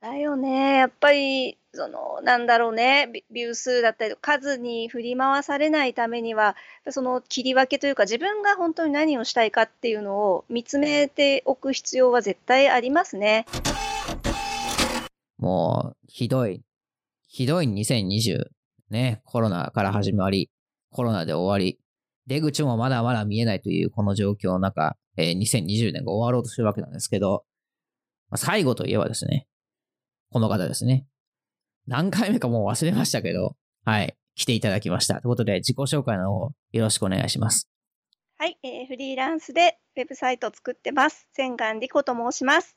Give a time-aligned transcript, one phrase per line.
[0.00, 0.76] だよね。
[0.78, 6.56] やっぱり、その、なんだろうね、ビュー数だったり、数に振り回されないためには、
[6.90, 13.46] その切り分けというか、自分が本当に何をしたいかっていうのを見つめておく必要は絶対ありますね。
[15.38, 16.62] もう、ひどい、
[17.28, 18.44] ひどい2020
[18.90, 20.50] ね、コロナから始まり、
[20.90, 21.78] コロナで終わり、
[22.26, 27.44] 出口もまだまだ見えないというこの状況の中、えー、2020年が終わろうとしてるわけなんですけど、
[28.34, 29.46] 最後といえばですね、
[30.30, 31.06] この方ですね。
[31.86, 35.14] 何回目かもう忘れましたけど、はい、来ていただきました。
[35.14, 37.68] ということで、自己紹介の方、よろしくお願いします。
[38.38, 41.26] はい、えー、フリーランスでウェブサイトを作ってます。
[41.32, 42.76] 千願理子と申します。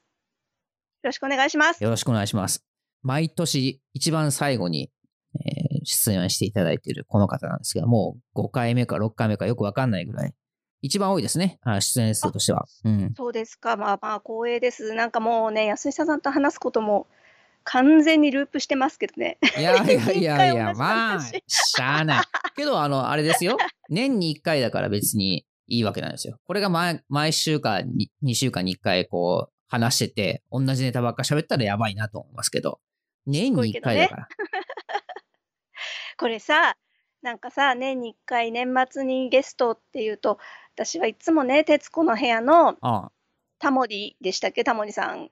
[1.03, 1.84] よろしくお願いします。
[1.84, 2.63] よろしくお願いします。
[3.02, 4.89] 毎年一番最後に、
[5.36, 10.34] えー、出演していただいているこの方なんですが、もう5回目か6回目かよくわかんないぐらい、
[10.81, 12.65] 一番多いですね、出演数としては。
[12.85, 14.93] うん、そうですか、まあまあ光栄です。
[14.93, 17.07] なんかもうね、安久さんと話すことも
[17.63, 19.38] 完全にループしてますけどね。
[19.58, 22.25] いやいやいやいや、まあ、 しゃあない。
[22.55, 23.58] けど、あの、あれですよ。
[23.89, 26.39] 年に1回だから別にいいわけなんですよ。
[26.45, 27.81] これが毎毎週か
[28.23, 32.80] 2週間に1回こう話してて、同じネタばっか喋ったらやばいなと思いますけど、
[33.27, 34.21] 年に1回だから。
[34.23, 34.27] ね、
[36.17, 36.75] これさ、
[37.21, 40.39] なんかさ、年に1回年末にゲストっていうと、
[40.80, 42.77] 私はいつもね、徹子の部屋の
[43.59, 45.30] タモリでしたっけ、タモリさん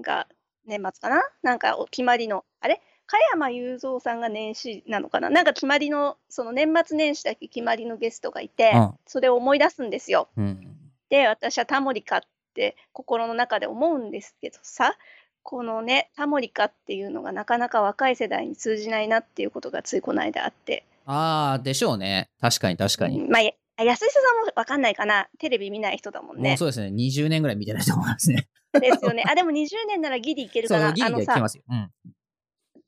[0.00, 0.28] が
[0.66, 1.22] 年末かな？
[1.42, 2.80] なんかお決まりの、あれ？
[3.06, 5.30] 加山雄三さんが年始なのかな？
[5.30, 8.72] なんか決まりの、その年末年始だけ決まりのゲストがいて、
[9.04, 10.28] それを思い出すんですよ。
[10.36, 10.76] うん、
[11.10, 12.20] で、私はタモリかっ
[12.54, 14.94] て心の中で思うんですけどさ、
[15.42, 20.86] このね、タモリカっていうのがなかなか若い世代に通じないなっていうことがついこの間あって。
[21.04, 22.30] ああ、でしょうね。
[22.40, 23.28] 確かに確かに。
[23.28, 23.42] まあ、
[23.76, 25.28] 安井さんもわかんないかな。
[25.38, 26.50] テレビ見ない人だもんね。
[26.50, 26.88] もうそうですね。
[26.88, 28.48] 20年ぐらい見てないと思いますね。
[28.72, 29.24] ですよね。
[29.26, 30.92] あ、でも20年ならギリいけるかな。
[30.92, 31.64] ギリいけますよ。
[31.68, 31.90] うん。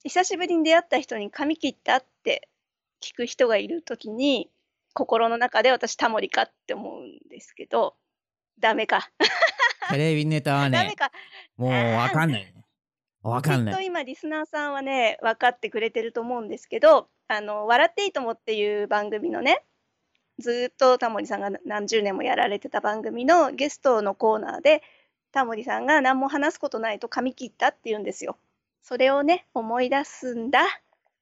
[0.05, 2.49] 久しぶりに出会った人に髪切ったって
[3.03, 4.51] 聞く人がいるときに、
[4.95, 7.97] 心の中で私タモリかって思うんですけど、
[8.59, 9.11] ダメか。
[9.91, 11.11] テレビネタはね、ダメか。
[11.57, 12.55] もうわかんないね。
[13.23, 13.75] わかんない。
[13.75, 19.65] きっと今リスナーさんはね、分かってくれてると思うんですけど、あの、笑っていいともっていう番組のね、
[20.39, 24.83] ずっとタモリさんが何十年もやられてた番組のゲストのコーナーで、
[25.33, 28.37] タモリさんが何も話すことないと髪切ったって言うんですよ。
[28.83, 30.65] それをね、思い出すんだ。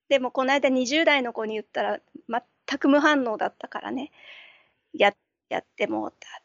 [0.08, 4.10] でもこの間20代の子に言ったら全く無反応だったからね、
[4.92, 5.14] や
[5.48, 6.42] やってもうたっ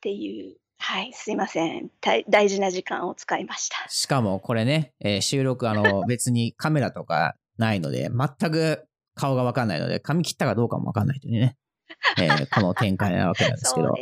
[0.00, 1.90] ていうはい、すいません。
[2.28, 3.88] 大事な時間を使いました。
[3.88, 11.56] しかもこれね、えー、収録、あの、 別にカメラとかないので、全く顔がわかんないので、髪切ったかどうかもわかんないというね、
[12.18, 13.94] えー、この展開なわけなんですけど。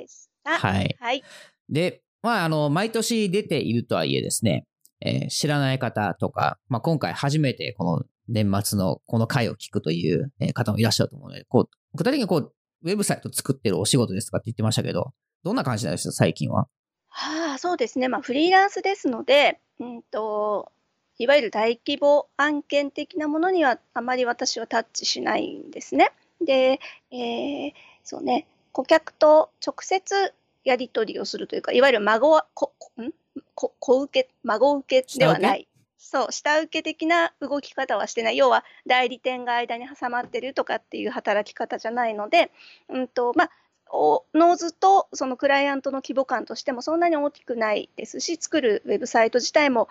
[0.44, 0.96] はい。
[0.98, 1.24] はい。
[1.68, 4.66] で、まあ、あの、毎年出ているとはいえですね、
[5.00, 12.54] えー、知らない方とか、まあ、今回初めてこの年末のこの回を聞くという方もいらっしゃると思うので、こう、具体的にこう、
[12.84, 15.12] ウェブサイト作ってるお仕事ですとかって言ってましたけど、
[15.44, 16.68] どんな感じなんですか、最近は？
[17.08, 18.08] はあ、そうですね。
[18.08, 20.72] まあ、フリーランスですので、うんと、
[21.18, 26.10] いわゆる大規模案件的なものにはあまり私はタッチしないんですね。
[26.44, 26.80] で、
[27.10, 27.72] えー、
[28.04, 33.10] そうね、顧客と直接やり取りをするというか、いわゆる孫は、こ、ん？
[33.54, 35.68] こ、子受け、孫受けではない。
[35.98, 38.36] そう、下請け的な動き方はしてない。
[38.36, 42.50] 要は、代理店が間に挟まってるとかっていう働き方じゃないので、
[42.88, 43.50] うんと、まあ、
[43.92, 49.88] ノーズとそのクライアントの規模感としてもそんなに大きくないですし、作るウェブサイト自体も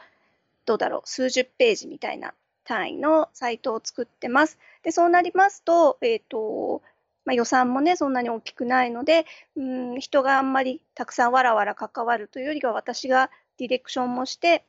[0.66, 4.58] どうだろう、数十ページみたいな単位のサイトを作ってます。
[4.84, 6.82] で、そうなりますと、え、ー、と、
[7.26, 9.64] まあ、予算もね、そんなに大きくないので、う
[9.96, 14.66] ん、人があんまりたくさんわらわら関わるというよりは、私がディレクションもして、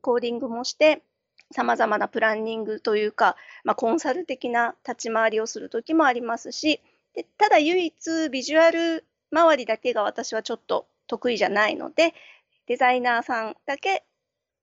[0.00, 1.02] コーディングもして、
[1.52, 6.80] さまざまなプランニングというか、まあ、コンサル的な立ち回りをするときもありますし、
[7.16, 12.14] でただ唯一ビジュアル周りだけが私はちょっと得意じゃないので
[12.66, 14.04] デザイナーさんだけ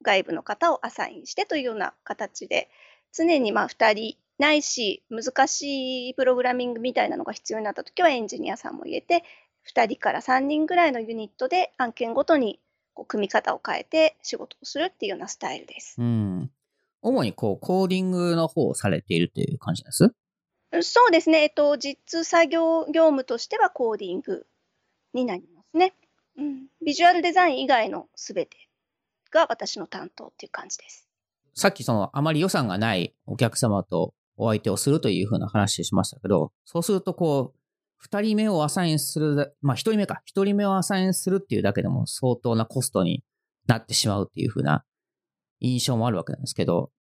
[0.04, 2.70] 外部の方をアサインしてというような形で
[3.12, 9.24] 常にまあ2人ないし難しいプログラミングみたいなのが必要になった時はエンジニアさんも入れて
[9.74, 12.60] 2人から3人ぐらいのユニットで案件ごとに
[12.94, 15.96] こう組み方を変えて仕事をするっていうようなスタイルです。
[16.00, 16.52] うん。
[17.02, 20.14] 主にこうコーディングの方をされているという感じです？
[20.82, 24.48] そうですね、えっと、実作業業務としてはコーディング
[25.14, 25.94] になりますね。
[26.38, 28.58] うん、ビジュアルデザイン以外のすべて
[29.34, 31.10] が私の担当っていう感じです。
[31.56, 37.60] さっきそのあまり予算がないお客様とお相手をするというふうな話しましたけど、そうするとこう、
[37.98, 43.24] 二人目をアサインする、まあ一人目か、一人目をアサインするっていうだけでも相当なコストに
[43.68, 44.84] なってしまうっていう風な
[45.60, 46.92] 印象もあるわけなんですけど。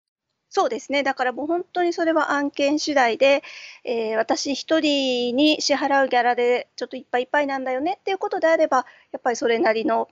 [0.49, 1.03] そうですね。
[1.03, 3.43] だからもう本当にそれは案件次第で、
[3.85, 10.09] えー、私一人に支払うギャラでちょっといっぱいいっぱいなんだよねっていうことであれば、やっぱりそれなりの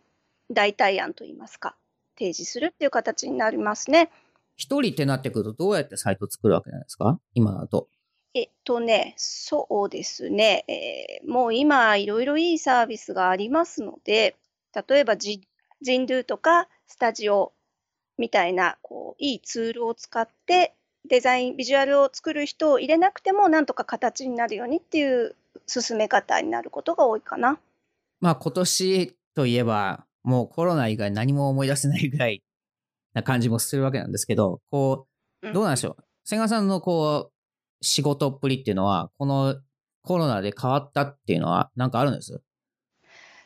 [0.50, 1.76] 代替案といいますか、
[2.18, 4.10] 提示するっていう形になりますね。
[4.56, 7.18] 一人ってなってくると、どうやってサイト作るわけなんですか？
[7.34, 7.88] 今だと。
[8.34, 10.64] えっとね、そうですね。
[10.68, 14.36] えー、もう今、いろいろいいサービスがありますので、
[14.88, 15.40] 例えばジ、
[15.80, 17.52] ジンドゥとかスタジオ
[18.18, 20.74] みたいな、こう、いいツールを使って、
[21.08, 25.34] デザイン、ビジュアルを作る人を入れなくても、なんとか形になるようにっていう
[25.66, 27.58] 進め方になることが多いかな。
[28.20, 32.42] まあ、今年といえば、もうコロナ以外何も思い出せないぐらい
[33.14, 35.06] な感じもするわけなんですけど、こ
[35.42, 36.04] う、どうなんでしょう？
[36.24, 39.56] 千賀さんのこう、仕事っぷりっていうのは、この
[40.02, 42.42] コロナで変わったっていうのは、なんかあるんです？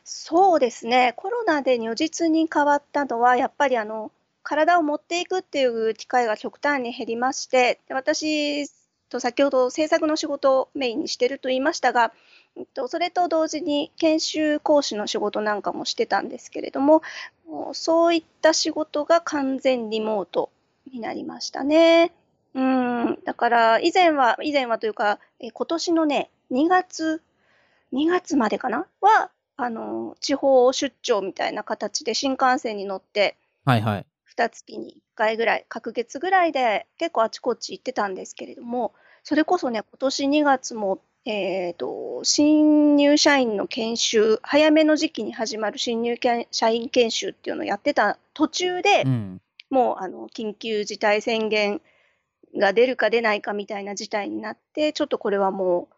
[0.04, 1.14] そうですね。
[1.16, 4.12] コロナで如実に変わったのは、やっぱりあの、
[4.42, 8.68] 体を持っていくっていう機会が極端に減りまして、私
[9.08, 12.12] と先ほど制作の仕事をメインにしてると言いましたが、
[12.88, 17.02] それと同時に研修講師の仕事なんかもしてたんですけれども、
[17.72, 20.50] そういった仕事が完全リモート
[20.92, 22.12] になりましたね。
[22.54, 27.20] うん、だから以前は、以前はというか、え今年のね、2月、
[27.92, 28.86] 2月までかな？
[29.00, 34.06] は、あの、地方出張みたいな形で新幹線に乗って、はいはい。
[34.36, 46.16] 2月に1回ぐらい、隔月ぐらいで結構あちこち行ってたんですけれども、それこそね、今年2月も、えっ、ー、と、新入社員の研修、早めの時期に始まる新入
[46.50, 49.40] 社員研修っていうのをやってた途中で、うん、
[49.70, 51.80] もうあの緊急事態宣言
[52.56, 55.94] が出るか出ないかみたいな事態になって、ちょっとこれはもう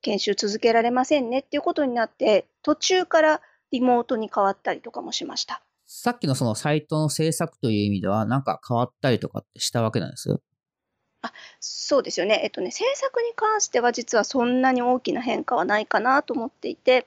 [0.00, 3.40] 研修続けられませんねっていうことになって、途中から
[3.72, 5.62] リモートに変わったりとかもしました。
[5.84, 10.40] さっきのそのサイトの制作という意味では、なんか変わったりとかってしたわけなんです？
[11.26, 12.40] あそうですよね。
[12.42, 17.06] えっとね、制作に関しては実はそんなに大きな変化はないかなと思っていて、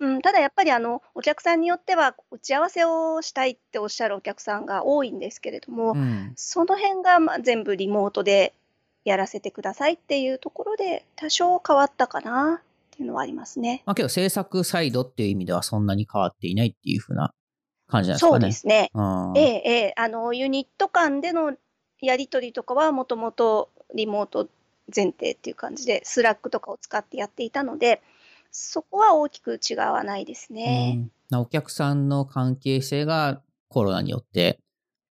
[0.00, 8.54] うん、ただやっぱりあのお客さんによっては打ち合わせをしたいっておっしゃるお客さんが多いんですけれども、うん、その辺がまあ全部リモートで
[9.04, 13.82] やらせてくださいっていうところで多少変わったかなっていうのはありますね。
[13.84, 17.34] まあけど制作サイドっていう意味ではそんなに変わっていないっていうふうな
[17.90, 18.30] 感じなんですかね。
[18.30, 18.90] そうですね。
[19.36, 21.54] ええ、ええ、あの、ユニット間での
[22.02, 24.48] やり取りとかはもともとリモート
[24.94, 28.02] 前提っていう感じで、 Slack とかを使ってやっていたので、
[28.50, 31.08] そこは大きく違わないですね。
[31.32, 34.58] お客さんの関係性がコロナによって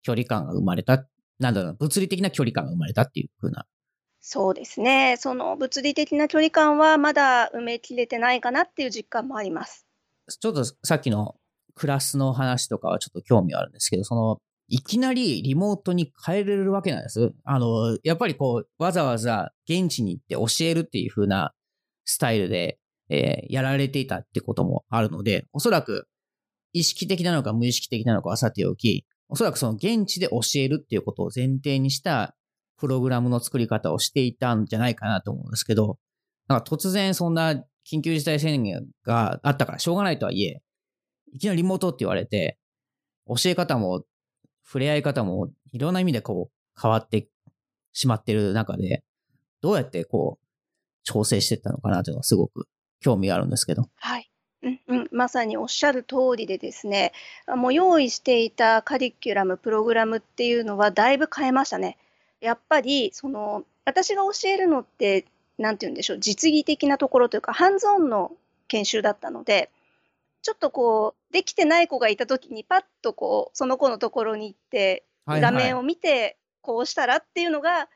[0.01, 1.05] 距離感が生まれた、
[1.39, 3.65] なんだろう、物理的な距離感が生まれたっていうふうな。
[4.19, 5.15] そうですね。
[5.19, 9.85] その物理的な距離感はまだ埋めきれてないかなっていう実感もあります。
[10.27, 11.35] ちょっとさっきの
[11.75, 17.33] クラスの話とかはちょっと興味あるんですけど、その、いきなりリモートに変えれるわけなんです。
[17.45, 21.53] あの、やっぱりこう、わざわざ現地に行って教えるっていう風な
[22.03, 22.79] スタイルで、
[23.09, 26.07] えー、やられていたってこともあるので、おそらく
[26.73, 32.35] 意識的なのか無意識的なのかはさておき、おそらくその現地で教えるっていうことを前提にした
[32.77, 35.97] プログラムの作り方をしていたんじゃないかなと思うんですけど、
[36.47, 37.55] なんか突然そんな
[37.89, 40.61] 緊急事態宣言があったからしょうがないとはいえ、
[41.33, 42.57] いきなりリモートって言われて、
[43.27, 44.03] 教え方も、
[44.67, 47.27] 触れ合い方も、いろんな意味でこう、変わって
[47.93, 49.03] しまってる中で、
[49.61, 50.45] どうやってこう、
[51.03, 52.67] 調整していったのかなというのはすごく
[52.99, 53.89] 興味があるんですけど。
[53.95, 54.29] はい。
[54.63, 57.13] うんうん、まさにおっしゃる通りでですね、
[57.47, 61.97] もう用意していたカリキュラム、プログラムっていうのはだいぶ変えましたね。
[62.41, 65.25] やっぱり、その、私が教えるのって、
[65.57, 68.31] なんて言うんでしょう、実技的なところというか、ハンズオンの
[68.67, 69.69] 研修だったので、
[70.47, 77.89] ちょっとこう、できてない子がいた時に、パッとこう、その子のところに行って、画面を見て、こうしたらっていうのが、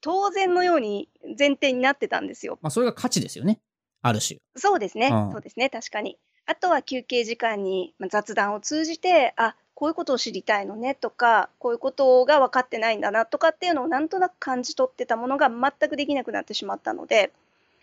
[0.00, 2.58] 当然のように前提になってたんですよ。
[2.62, 3.60] まあ、それが価値ですよね。
[4.00, 4.38] ある種。
[4.56, 5.08] そうですね。
[5.08, 5.68] うん、そうですね。
[5.68, 6.16] 確かに。
[6.46, 17.30] あとは休憩時間に雑談を通じて、あ、こういうことを知りたいのねとか、こういうことが分かってないんだなとかっていうのをなんとなく感じ取ってたものが全くできなくなってしまったので、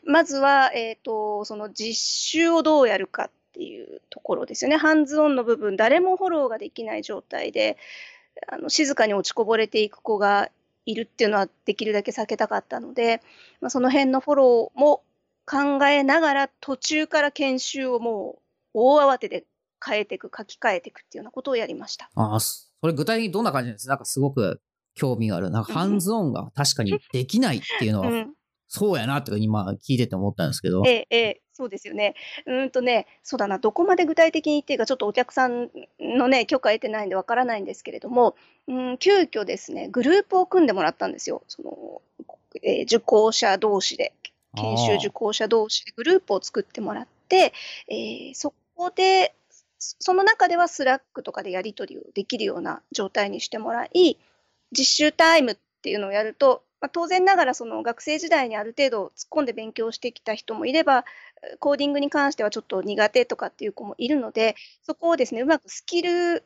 [0.07, 4.77] まずは、えっ、ー、と、その実習をどうやるかっていうところですよね。
[4.77, 7.77] ハンズオンの部分、誰もフォローができない状態で、
[8.47, 10.51] あの静かに落ちこぼれていく子が
[10.85, 13.21] いるっていうのはできるだけ避けたかったので、
[13.61, 15.01] まあ、その辺のフォローも
[15.45, 18.41] 考えながら途中から研修をもう
[18.73, 19.45] 大慌てで
[19.83, 22.09] 変えていく、書き換えていくっていうようなことをやりました。
[22.15, 23.93] ああ、それ具体的にどんな感じなんですか？
[23.93, 24.61] なんかすごく
[24.93, 25.49] 興味がある。
[25.49, 28.33] なんかハンズオンが確かにできないっていうのは、うん、
[28.67, 30.83] そうやなって今聞いてて思ったんですけど。
[30.85, 32.15] ええ、ええ、そうですよね。
[32.45, 35.69] うんとね、そうだな、どこまで具体的に言っていいか、ちょっとお客さん
[35.99, 38.35] のね、許可得てないんでわからないんですけれども、
[38.67, 41.43] うん、急遽ですね、グループを組んでもらったんですよ。
[41.47, 42.01] その、
[42.61, 44.13] えー、受講者同士で、
[44.55, 47.53] 研修受講者同士でグループを作ってもらって、
[47.89, 49.33] えー、そこで、
[49.79, 54.17] その中では Slack とかでやり取りをできるような状態にしてもらい、
[54.71, 61.05] 実習タイムっていうのをやると、まあ、当然ながらその学生時代にある程度突っ込んで勉強してきた人もいれば、
[61.59, 66.43] コーディングに関してはちょっと苦手とかっていう子もいるので、そこをですね、うまくスキル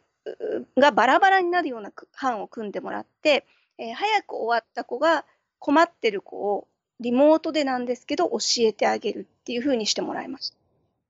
[0.78, 3.46] がバラバラになるような班を組んでもらって、
[3.78, 5.26] えー、早く終わった子が
[5.60, 6.68] 困ってる子を
[7.00, 10.58] リモートでなんですけど教えてあげるっていうふうにしてもらいました。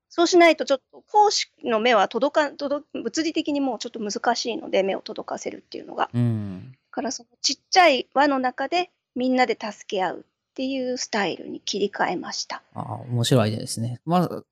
[0.08, 6.10] そうしないとちょっと講師の目は届か届物理的にもうちょっと難しいので目を届かせるっていうのが。
[6.12, 12.62] うん、からそのちっちゃい輪の中でみんなで助け合うっていうスタイルに切り替えました。
[12.74, 14.00] ああ、面白いですね。
[14.04, 14.44] まず、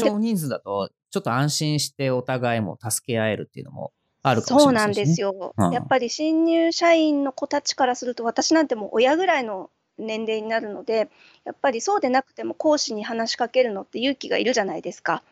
[0.00, 5.14] 少人数だと、ちょっと安心してお互いも助け合えるっていうのもあるかもしれないですね。
[5.16, 5.54] そうなんですよ。
[5.56, 11.08] うん、やっぱり新入社員の子たちからすると、私なんてもう親ぐらいの年齢になるので、
[11.44, 15.22] やっぱりそうでなくても講師に話しかけるのって勇気がいるじゃないですか。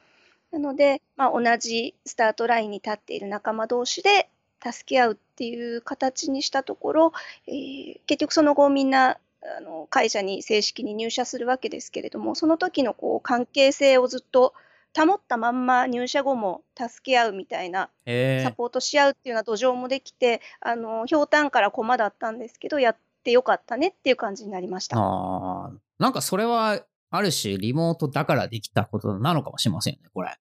[0.50, 4.28] なので、まあ、同じスタートラインに立っている仲間同士で
[4.62, 7.12] 助け合うっていう形にしたところ、
[7.46, 9.18] えー、結局その後みんな
[9.58, 14.54] あの会社に正式に入社するわけですけれどもその時のこう関係性をずっと
[14.96, 24.96] 保ったまんま入社後も助け合うみたいなサポートし合うっていうような土壌もできてあのひょうたんから駒だったんですけどやってよかったねっていう感じになりました。
[24.98, 30.36] あなんかそれはある種リモートだからできたことなのかもしれませんねこれ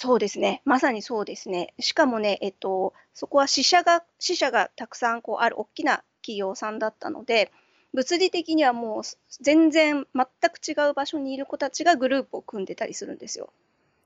[0.00, 0.62] そうですね。
[0.64, 1.74] まさにそうですね。
[1.80, 7.50] しかもね、えっと、そこは支社が、支社がたくさんこうある大きな企業さんだったので、
[7.92, 9.02] 物理的にはもう
[9.42, 13.52] 全然全く違う場所にいる子たちがグループを組んでたりするんですよ。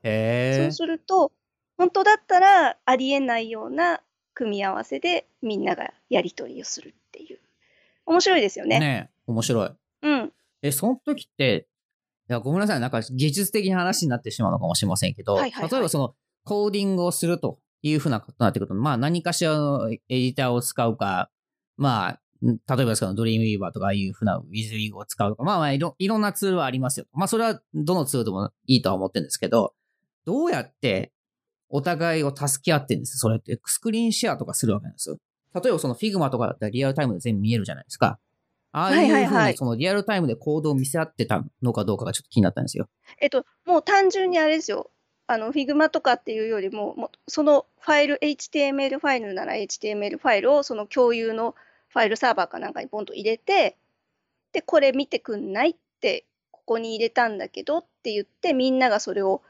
[0.01, 1.31] へそうすると、
[1.77, 4.01] 本当だったらありえないような
[4.33, 7.39] 組み合わせでみんながやり取りをするっていう。
[8.07, 8.79] 面白いですよね。
[8.79, 9.71] ね面白い。
[10.01, 10.33] うん。
[10.63, 11.67] え、その時って
[12.27, 12.79] や、ごめんなさい。
[12.79, 21.29] なんか技術的な話になってしまうのかもしれませんけど、はいはいはい、例えばそのコーディングをするというふうなことになってくると、まあ何かしらのエディターを使うか、
[21.77, 27.05] まあ、例えばですけど、ドリームウィーバーとかいうふうなウィズウィーグを使うとか、まあまあいろ、いろんなツールはありますよ。
[27.13, 29.73] まあそれはどのツールでもいいとは思ってるんですけど、
[30.25, 31.11] どうやって
[31.69, 33.17] お互いを助け合ってるんです？
[33.17, 35.17] それってスクリーンシェアとかするわけなんですよ。
[35.55, 38.19] 例えばその Figma とかだったらリアルタイムで全部見えるじゃないですか。
[38.73, 42.89] ああいうふうにそのリアルタイムでコードを見せ合ってたのかどうかがちょっと気になったんですよ。
[43.21, 44.89] えっと、もう単純にあれですよ。
[45.27, 51.55] あの、Figma とかっていうよりも、もそのファイル、HTML ファイルなら HTML ファイルをその共有の
[51.89, 53.77] ファイルサーバーかなんかにポンと入れて、
[54.51, 59.43] で、これ見てくんないって、ここに入れたんだけどって言って、みんながそれを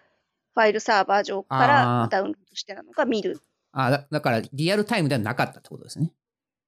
[0.54, 3.42] ファイルサーバー上からダウンロードしてなのか見る。
[3.72, 6.12] あだだからリアルタイムではなかったってことですね。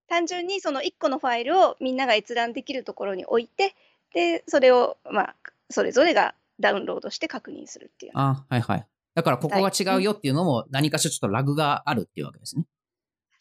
[0.07, 3.75] 単純にその1個のファイルをみんなが閲覧できるところに置いて
[4.13, 5.35] でそれをまあ
[5.69, 8.12] それぞれがダウンロードして確認するっていう。
[8.15, 8.88] あはいはい。
[9.13, 12.65] だからここが違うよっていうのも何かしらちょっとラグがあるっていうわけですね。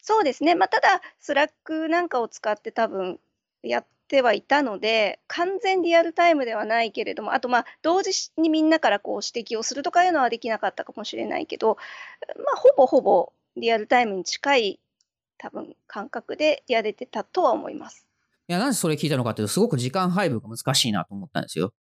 [0.01, 0.55] そうですね。
[0.55, 3.19] まあただ Slack なんかを使って多分
[3.63, 11.77] やってはいたので完全リアルタイムではないけれどもあとまあ同時にみんなからこう指摘をするとかいうのはできなかったかもしれないけど
[12.37, 14.79] まあほぼほぼリアルタイムに近い
[15.37, 18.07] 多分感覚でやれてたとは思います。
[18.47, 21.73] いや、なぜそれ聞いたのかっていうと、すごく時間配分が難しいなと思ったんですよ。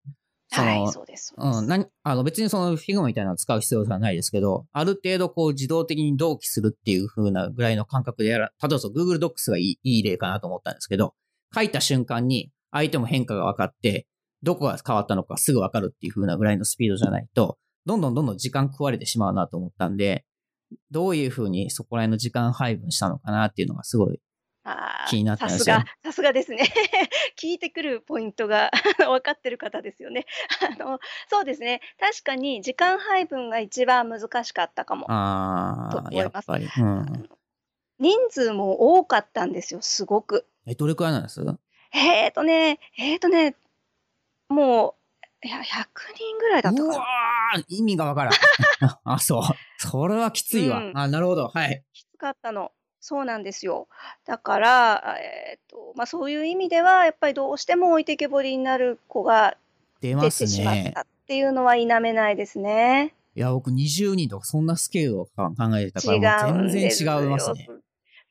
[0.50, 1.34] はい、そうです。
[1.37, 11.14] うん、なあの別にその Figma みたいなのを使う必要はないですけど、ある程度こう自動的に同期するっていう風なぐらいの感覚でやら、例えば Google Docs がいいいい例かなと思ったんですけど、
[11.54, 14.06] 書いた瞬間に相手も変化が分かって、
[14.42, 20.25] どこが変わったのかすぐ分かるっていう風なぐらいのスピードじゃないと、どんどんどんどん時間食われてしまうなと思ったんで、
[20.90, 24.21] どういうふうにそこら辺の時間配分したのかなっていうのがすごい
[25.09, 25.76] 気になったんですよ。
[25.76, 26.64] さすが、さすがですね。
[27.38, 30.26] 聞いてくるポイントが 分かってる方ですよね。
[30.62, 31.81] あの、そうですね。
[31.99, 35.07] 確かに時間配分が一番難しかったかも。
[35.11, 37.28] ああ、やっぱり、うん。
[37.99, 40.47] 人数も多かったんですよ、すごく。
[40.66, 41.40] え、どれくらいなんです？
[41.93, 43.54] えっ、ー、とね、えっ、ー、とね、
[44.49, 44.97] も
[45.43, 45.62] う、いや、100
[46.16, 46.95] 人ぐらいだったかな。
[46.95, 47.04] うわ
[47.69, 48.35] 意味がわからん。
[49.04, 49.43] あ、そう。
[49.88, 50.78] それはきついわ。
[50.78, 51.48] うん、あ、なるほど。
[51.48, 51.82] はい。
[51.92, 52.72] きつかったの。
[53.00, 53.88] そうなんですよ。
[54.24, 59.58] だから、えーとまあ、そういう意味では、やっぱりどうしても置いてけぼりになる子が
[60.00, 63.14] 出てしまったっていうのは否めないですね。
[63.34, 67.68] いや、僕20人とかそんなスケールを考えてたから、全然違いますね。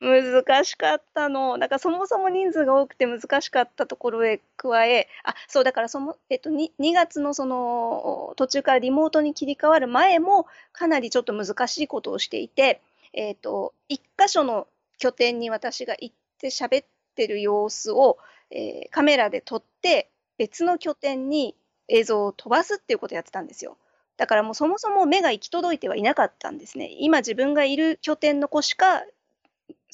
[0.00, 1.58] 難しかったの。
[1.58, 12.80] だからそもそも人数が多くて難しかったところへ加え、あ、そうだからその、えっと、2, 2月のその途中からリモートに切り替わる前もかなりちょっと難しいことをしていて、
[13.12, 14.66] えっと、1箇所の
[14.98, 18.18] 拠点に私が行って喋ってる様子を、
[18.50, 21.54] えー、カメラで撮って別の拠点に
[21.88, 23.76] 映像を飛ばすっていうことをやってたんですよ。
[24.16, 26.94] だからもうそもそも目が行き届いてはいなかったんですね。
[26.98, 29.02] 今自分がいる拠点の子しか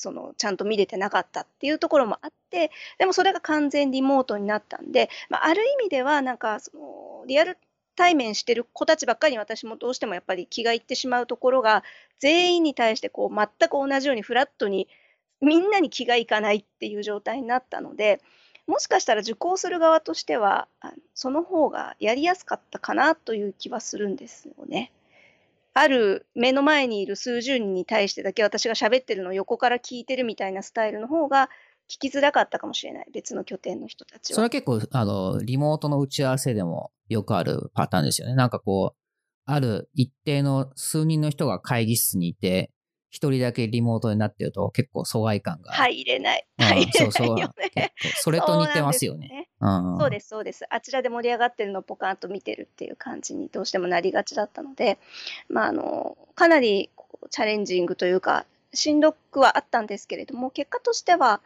[0.01, 7.59] そのちゃんと見れてなかったっていうところもあってでもそれが完全リモートになったんで、まあ、ある意味ではなんかそのリアル
[7.97, 11.85] 対面してる子たちばっかりに私もどうしてもやっぱり気がいってしまうところが
[12.19, 14.89] 全員に対してこう全く同じようにフラットに
[15.43, 18.23] みんなに気がいかないっていう状態になったので
[18.67, 20.69] もしかしたら受講する側としては
[21.15, 24.93] その方がやりやすかったかなという気はするんですよね。
[25.73, 31.49] ある目の前にいる数十人に対してだけ私が喋ってるのを横から聞いてるみたいなスタイルの方が
[31.91, 33.07] 聞きづらかったかもしれない。
[33.13, 34.37] 別の拠点の人たちは。
[34.37, 38.35] それは結構、あの、リモートの打ち合わせでもよくあるパターンですよね。
[38.35, 39.01] なんかこう、
[39.45, 42.71] ある一定の数人の人が会議室にいて、
[43.11, 45.73] 一人だけリモートになってると結構疎外感が。
[45.73, 46.47] 入れない。
[46.59, 46.93] 入れないよね。
[46.93, 47.37] そうそう。
[48.23, 49.49] それと似てますよね。
[49.61, 50.65] そうです、そうです。
[50.71, 54.99] あちらで盛り上がってるのをポカンと見てるっていう感じにどうしてもなりがちだったので、
[55.49, 56.91] まあ、あの、かなり
[57.31, 61.41] チャレンジングというか、しんどくはあったんですけれども、結果としては、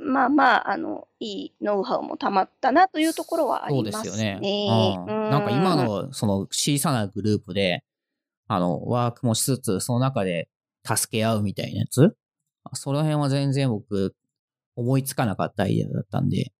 [0.00, 3.92] まあまあ、あの、いいノウハウもたまったなというところはありますね。
[3.92, 4.96] そうですよね。
[5.06, 7.84] うん、なんか今のその小さなグループで、
[8.48, 10.48] あの、ワークもしつつ、その中で
[10.96, 12.16] 助け合うみたいなやつ？
[12.74, 14.14] その辺は全然僕、
[14.76, 16.52] 思いつかなかったアイデアだったんで、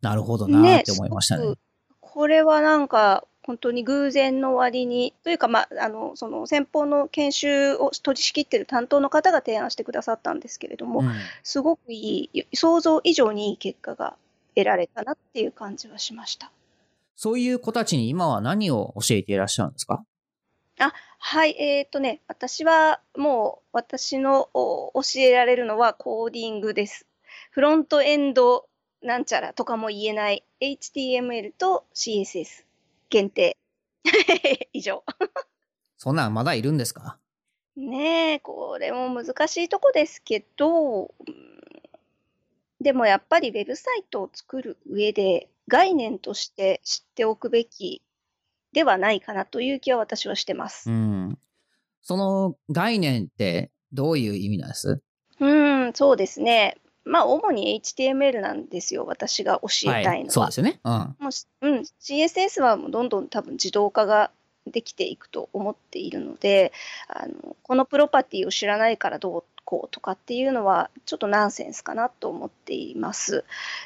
[0.00, 1.50] なるほどなって思いましたね。
[1.50, 1.54] ね
[2.00, 11.10] これはなんか、本当に偶然の割に、というか、まあ、あのその先方の研修を取り仕切ってる担当の方が提案してくださったんですけれども、うん、
[11.42, 14.16] すごくいい、想像以上にいい結果が
[14.54, 16.52] 得られたなっていう感じはしました。
[17.16, 20.04] そういう子たちに今は何を教えていらっしゃるんですか？
[20.82, 27.06] あはい、えっ、ー、とね、私はもう私の教えられるのはコーディングです。
[27.50, 28.66] フロントエンド
[29.02, 32.64] なんちゃらとかも言えない HTML と CSS
[33.10, 33.58] 限定。
[34.72, 35.04] 以上。
[35.98, 37.18] そんなんまだいるんですか？
[37.76, 41.14] ねえ、これも難しいとこですけど、
[42.80, 48.00] でもやっぱりウェブサイトを作る上で概念として知っておくべき
[48.72, 50.90] ではないかなという気は私はしてます。
[50.90, 51.38] うん。
[52.02, 55.02] その概念ってどういう意味なんです？
[55.40, 55.46] う
[55.88, 56.76] ん、そうですね。
[57.04, 60.14] まあ、主に HTML なんですよ、私が教えたいのは。
[60.14, 60.80] はい、そうですよね。
[60.84, 60.92] うん。
[60.92, 61.30] も
[61.62, 64.30] ううん、CSS はもうどんどん多分自動化が
[64.66, 66.72] できていくと思っているので、
[67.08, 73.44] あのこのプロパティを知らないからどうこうとかっていうのはちょっとナンセンスかなと思っています。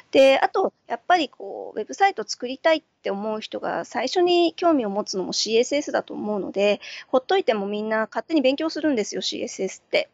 [0.09, 10.09] で、あとやっぱりこうウェブサイト作りたいって思う人が最初に興味を持つのも CSS だと思うので、ほっといてもみんな勝手に勉強するんですよ、CSS って。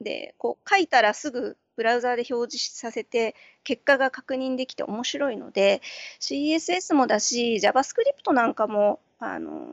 [0.00, 5.80] で、こう書いたらすぐブラウザーで表示させて結果が確認できて面白いので
[6.20, 9.68] CSS もだし JavaScript なんかもあの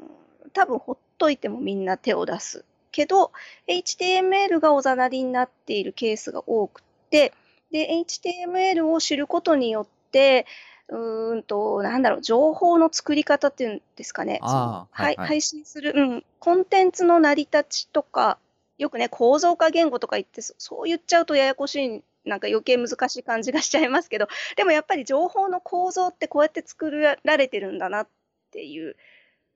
[0.54, 2.64] 多分ほっといてもみんな手を出す
[3.00, 3.32] けど
[3.70, 7.32] HTML がおざなりになっているケースが多くて
[7.72, 10.46] で HTML を知ることによって
[10.90, 14.40] うんと、なんだろう、情報の作り方っていうんですかね。
[14.42, 18.40] はいはい、配信する、うん、コンテンツの成り立ちとか、
[18.80, 28.08] よくね、構造化言語とか言って、そう言っちゃうとややこしい、なんか余計難しい感じがしちゃいますけど、でもやっぱり情報の構造ってこうやって作られてるんだなっ
[28.50, 28.96] ていう、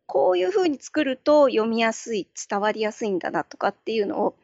[0.05, 4.35] こういうふうに作ると読みやすい、伝わりやすいんだなとかっていうのを、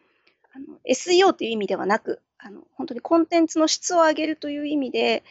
[0.54, 5.24] あの SEO という意味ではなく、あの本当にコンテンツの質を上げるという意味で、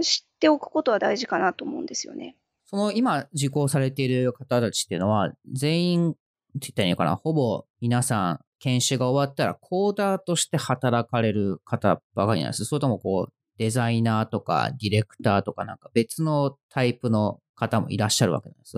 [0.00, 2.36] 知っておくことは大事かなと思うんですよね。
[2.64, 6.18] その今受講されている方たちっていうのは、全員って
[6.60, 12.64] 言ったらいいのかな、ほぼ皆さん研修が終わったらコーダーとして働かれる方ばかりなんです。
[12.64, 18.76] それともこう、デザイナーとかディレクターとかなんか別のタイプの方もいらっしゃるわけなんです。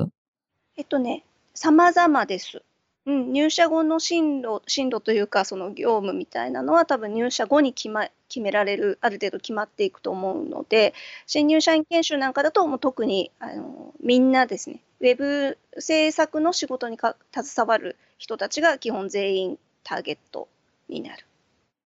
[0.76, 2.62] えっとね、様々です。
[3.06, 10.94] うん、入社後の進路進路というか、その業務みたいなのは多分入社後に決ま決められる、ある程度決まっていくと思うので、
[11.26, 20.48] 新入社員研修なんかだともう特にあのみんなですね、ウェブ制作の仕事にか携わる人たちが基本全員ターゲット
[20.88, 21.24] になる。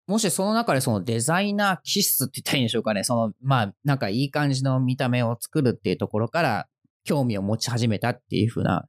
[0.06, 3.02] もしその中でそのデザイナー気質って言ったらいいんでしょうかね。
[3.02, 6.68] その、まあ、なんかいい感じの見た目を作るっていうところから
[7.06, 8.86] 興味を持ち始めたっていう風な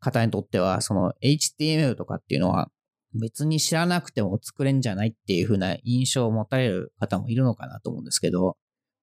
[0.00, 2.70] 方にとっては、その HTML とかっていうのは
[3.14, 8.56] 別に知らなくても作れんじゃないっていう風な印象を持たれる方もいるのかなと思うんですけど、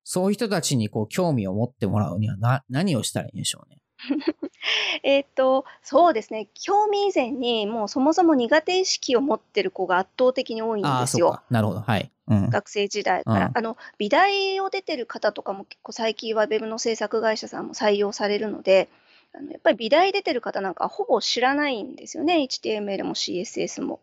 [0.03, 3.77] そういう人たちにこう興味を持ってもらうにはな何をしたらいいんでしょうね。
[5.03, 6.47] えっと、そうですね。
[6.53, 11.41] 興味以前に、もうそもそも苦手意識を持ってる子が圧倒的に多いんですよ。
[11.49, 11.81] なるほど。
[11.81, 12.11] はい。
[12.27, 12.49] うん。
[12.49, 13.45] 学生時代から。
[13.47, 18.89] うんあの、美大を出てる方とかも結構最近はウェブの制作会社さんも採用されるので、
[19.33, 22.47] あのやっぱり美大出てる方なんかほぼ知らないんですよね。
[22.49, 23.99] HTML も CSS も。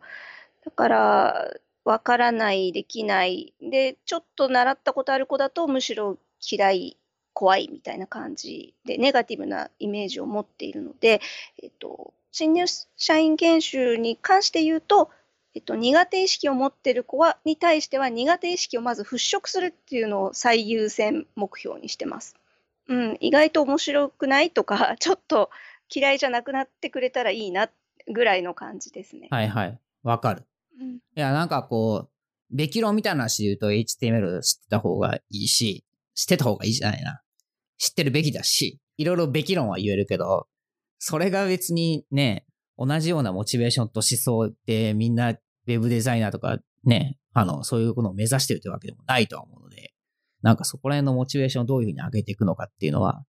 [0.65, 1.51] だから、
[1.85, 3.55] わからない、できない。
[3.61, 6.97] で、ちょっと習ったことある子だとむしろ嫌い、
[7.33, 11.21] 怖いみたいな感じで、ネガティブなイメージを持っているので、
[11.63, 12.65] えっと、新入
[12.97, 15.11] 社員研修に関して言うと、
[15.55, 22.37] えっと、苦手意識を持っている子はに対しては苦手意識をまず払拭するっていうのを最優先目標にしてます。
[22.89, 25.51] うん、意外と面白くないとか、 ちょっと
[25.95, 27.71] 嫌いじゃなくなってくれたらいいな
[28.09, 29.29] ぐらいの感じですね。
[29.31, 29.79] はいはい。
[30.03, 30.45] わかる。
[30.81, 32.09] うん、いや、なんかこう、
[32.51, 37.21] べき論みたいな話で言うと HTML 知ってた方がいいし、知ってた方がいいじゃないな。
[37.79, 40.47] 知ってるべきだし、いろいろべき論は言えるけど、
[40.99, 42.47] それが別にね、
[42.79, 49.93] 同じようなモチベーションと思想でみんなウェブデザイナーとかね、あの、そういうことを目指してるというわけでもないとは思うので、
[50.43, 53.25] なんかそこら辺のモチベーションをどういうふうに上げていくのかっていうのは、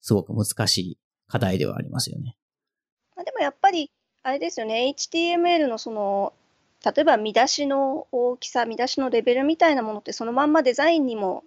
[0.00, 2.36] すごく難しい課題ではありますよね。
[3.14, 3.90] まあ、でもやっぱり、
[4.22, 6.32] あれですよね、HTML のその、
[6.84, 11.44] 例えば見出しの大きさ、見出しのレベルみたいなものって、そのまんまデザインにも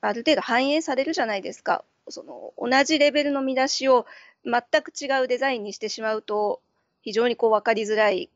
[0.00, 1.84] ある程度反映されるじゃないですか。
[2.08, 4.06] その同じレベルの見出しを
[4.44, 6.60] 全く違うデザインにしてしまうと、
[7.02, 8.30] 非常にこう分かりづらい、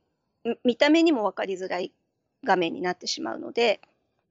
[0.44, 1.92] み見た目にも分かりづらい
[2.44, 3.80] 画面になってしまうので、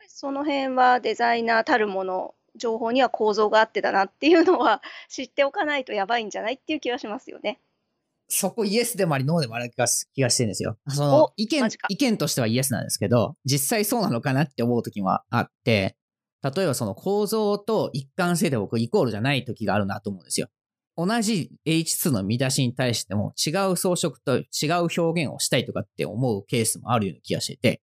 [0.08, 7.60] その辺はデザイナーたるもの、情報には構造があってだなっていうのは知っておかないとやばいんじゃないっていう気はしますよね。
[8.30, 10.78] そこイエスでもありノーでもある気がす気がしてるんですよ。
[10.88, 15.96] そのお意見意見としてはイエスなんですけど、実際そうなのかなって思う時もあって、
[16.43, 20.47] 例えばその構造と一貫性で僕イコールじゃない時があるなと思うんですよ。
[20.95, 27.82] 同じ H2 の見出しに対しても違う装飾と違う表現をしたいとかって思うケースもあるような気がしてて、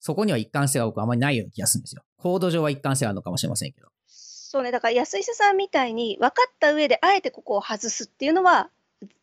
[0.00, 2.02] そこには一貫性は僕あまりないような気がするんですよ。
[2.16, 3.88] コード上は一貫性あるのかもしれませんけど。
[4.06, 8.70] そうね、だから安井さんみたいに分かった上であえてここを外すっていうのは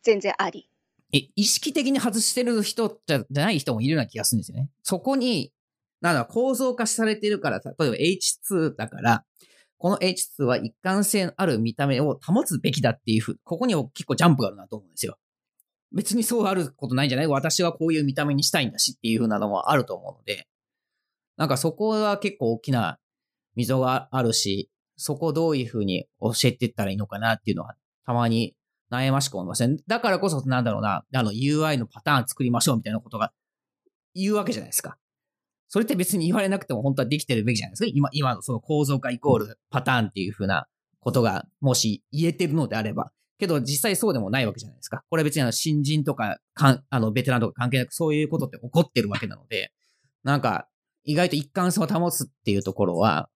[0.02, 0.70] 全然あり。
[1.12, 4.70] え、意識的に外してる人じゃない人もいるような気がするんですよね。
[4.82, 5.52] そこに、
[6.00, 9.24] なんだ、構造化されてるから、例えば H2 だから、
[9.78, 15.18] この H2 は一貫性のある見た目を保つべきだっていうふう、ここに結構ジャンプがあるなと思うんですよ。
[15.92, 17.26] 別にそうあることないんじゃない？
[17.26, 20.46] 私はこういう見た目にしたいんだしっていうふうなのもあると思うので、
[21.36, 22.98] なんかそこは結構大きな
[23.54, 28.54] 溝があるし、そこをどういうふうに教えていったらいいのかなっていうのは、たまに
[28.90, 29.78] 悩ましく思いません？
[29.86, 33.32] だからこそ、なんだろうな、あの UI のパターン作りましょうみたいなことが
[34.14, 34.98] 言うわけじゃないですか。
[35.68, 37.90] それって別に言われなくても本当はできてるべきじゃないですか。
[37.94, 40.66] 今、今のその構造化イコールパターンっていうふうな
[41.00, 43.12] ことが、もし言えてるのであれば。
[43.38, 45.04] けど実際そうでもないわけじゃないですか。
[45.08, 49.72] これ別にあの新人とかかん、あのベテランとか関係なくそういうことって起こってるわけなので、
[50.24, 50.66] なんか
[51.04, 53.28] 意外と一貫性を保つっていうところは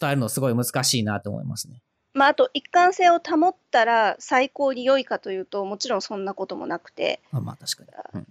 [0.00, 1.82] 伝えるのすごい難しいなと思いますね。
[2.14, 8.24] まあ、あと一貫性を保ったら最高に良いかというともちろんそんなこともなくて、まあまあ確かに。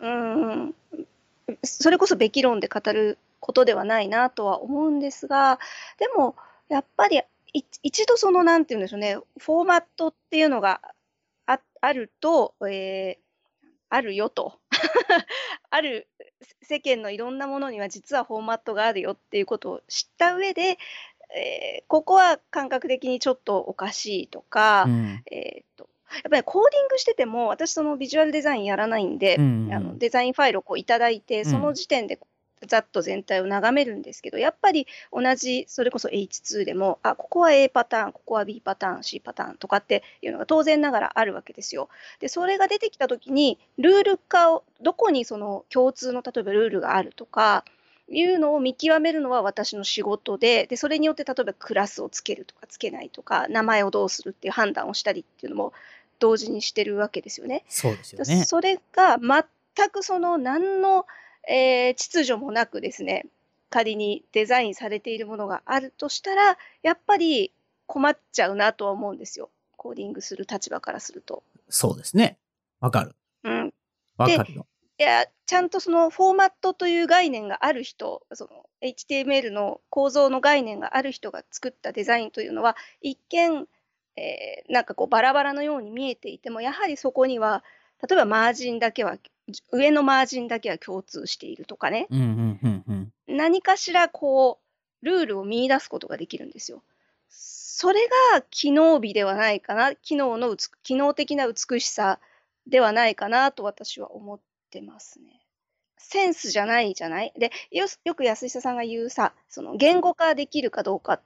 [0.00, 0.74] うん、うん
[1.62, 5.58] それこそべき論で語ることではないなとは思うんですが
[5.98, 6.36] でも
[6.68, 7.20] やっぱり
[7.52, 10.80] い一度そのなんて言うんでしょうねフォーマットっていうのが
[11.46, 13.30] ああると、えー
[13.92, 14.60] あるよと
[15.68, 16.06] ある
[16.62, 20.78] 世間のいろんなものには実はフォーマットがあるよっていうことを知った上で、
[21.34, 25.22] えーここは感覚的にちょっとおかしいとか、うん。
[25.30, 32.18] えーっとやっぱりコーディングしてても私そのビジュアルデザインやらないんで、うんうんあのデザインファイルをこういただいてんその時点で
[32.66, 41.88] ざっと全体を眺めるんですけどやっぱり同じそれこそ H2 でもあここは A パターンここは B パターン C パターンとかっていうのが当然ながらあるわけですよ。
[42.20, 47.64] でそれが出てきた時にルール化をどこにその共通の例えばルールがあるとか
[48.10, 55.72] いうのを見極めるのは私の仕事ででそれによって例えばクラスをつけるとかつけないとか名前をどうするっていう判断をしたりっていうのも
[56.20, 57.64] 同時にしてるわけですよね。
[57.68, 58.44] そうですよね。
[58.44, 61.06] それが全くその何の、
[61.48, 63.26] えー秩序もなくですね
[63.70, 67.52] 仮にデザインされているものがあるとしたらやっぱり
[67.86, 71.42] 困っちゃうなとは思うんですよコーディングする立場からすると。
[71.68, 72.36] そうですね。
[72.80, 73.16] わかる。
[73.44, 73.74] うん、
[74.18, 74.66] わかるよ。
[74.98, 83.66] いやちゃんとそのフォーマットという概念がある人その HTML の構造の概念がある人が作ったデザインというのは一見、
[84.20, 87.64] えーなんかこうバラバラのように見えていてもやはりそこには
[88.06, 89.16] 例えばマージンだけは
[89.72, 92.84] 上のマージンだけは共通しているとかね、うんうんうん
[93.28, 93.36] うん。
[93.36, 94.60] 何かしらこ
[95.02, 96.82] う、ルールを見出すことができるんですよ。
[97.28, 98.00] それ
[98.34, 102.20] が機能美ではないかな、機能の機能的な美しさ
[102.66, 105.40] ではないかなと私は思ってますね。
[105.98, 107.32] センスじゃないじゃない？
[107.36, 111.22] でよ、よく安久さんが言うさ、その言語化できるかどうかっ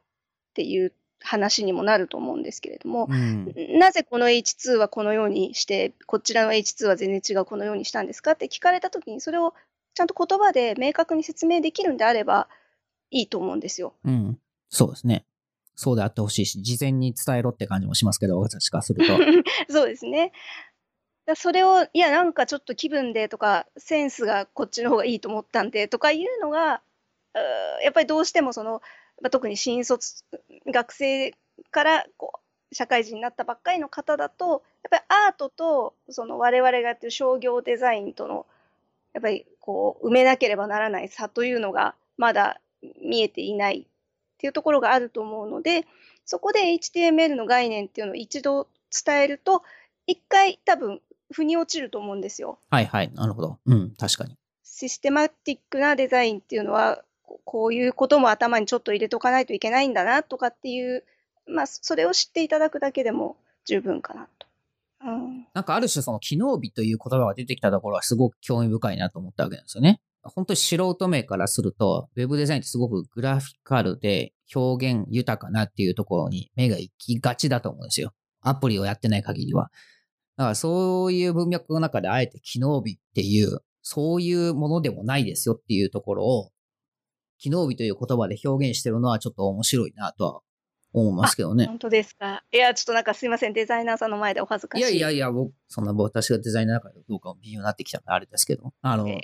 [0.54, 0.92] ていう
[1.24, 9.54] 話にもなると思うんですけれども、うんなぜこの H2 はこのようにして、こちらの H2 は全然違う、このようにしたんですかって聞かれたときに、それを
[9.94, 12.48] ちゃんと言葉で明確に説明できるんであれば
[13.10, 13.94] いいと思うんですよ。
[14.04, 14.38] うん。
[14.68, 15.24] そうですね。
[15.76, 19.16] そうであってほしいし、事前に伝えろって感じもしますけど、私からすると。
[19.72, 20.32] そうですね。
[21.26, 26.82] だそれを、いや、なんかちょっと気分でとか、センスがこっちの方がいいと思ったんでとかいうのが、
[27.82, 28.82] やっぱりどうしてもその、
[29.22, 30.24] まあ、特に新卒、
[30.66, 31.34] 学生
[31.70, 32.32] からこ
[32.70, 38.46] う社会人になったばっかりの方だと、やっぱりアートとその我々がやってる商業デザインとの、
[39.12, 42.60] やっぱりこう埋めなければならない差というのがまだ
[43.02, 45.86] 見えていないっていうところがあると思うので、
[46.24, 48.68] そこで HTML の概念っていうのを一度
[49.04, 49.62] 伝えると、
[50.06, 51.00] 一回多分
[51.32, 52.58] 腑に落ちると思うんですよ。
[52.70, 53.12] はいはい。
[53.12, 53.58] なるほど。
[53.66, 54.36] うん、確かに。
[54.62, 57.02] システマティックなデザインっていうのは、
[57.44, 61.04] こういうことも頭にちょっと入れとかないといけないんだなとかっていう、
[61.46, 64.46] まあ、それを知っていただくだけでも十分かなと。
[65.04, 70.00] うん、なんかある種その機能美という言葉が出てきたところはすごく興味深いなと思ったわけなんですよね。
[70.22, 78.12] 本当に素人目からすると、ウェブデザインってすごくグラフィカルで表現豊かなっていうところに目が行きがちだと思うんですよ。
[78.40, 79.70] アプリをやってない限りは。
[80.36, 86.50] だからそういう文脈の中であえて機能美っていう、そういうものでもないですよっていうところを、
[87.38, 90.40] 機能美という言葉で表現してるのはちょっと面白いなとは
[90.92, 91.66] 思いますけどね。
[91.66, 92.44] 本当ですか？
[92.52, 94.84] いや、ちょっとなんかすいません、デザイナーさんの前でお恥ずかしい。
[94.84, 99.20] いやいやいや、僕、そんな私がデザイナーだからどうかも微妙になってきたんであれですけど、あの、え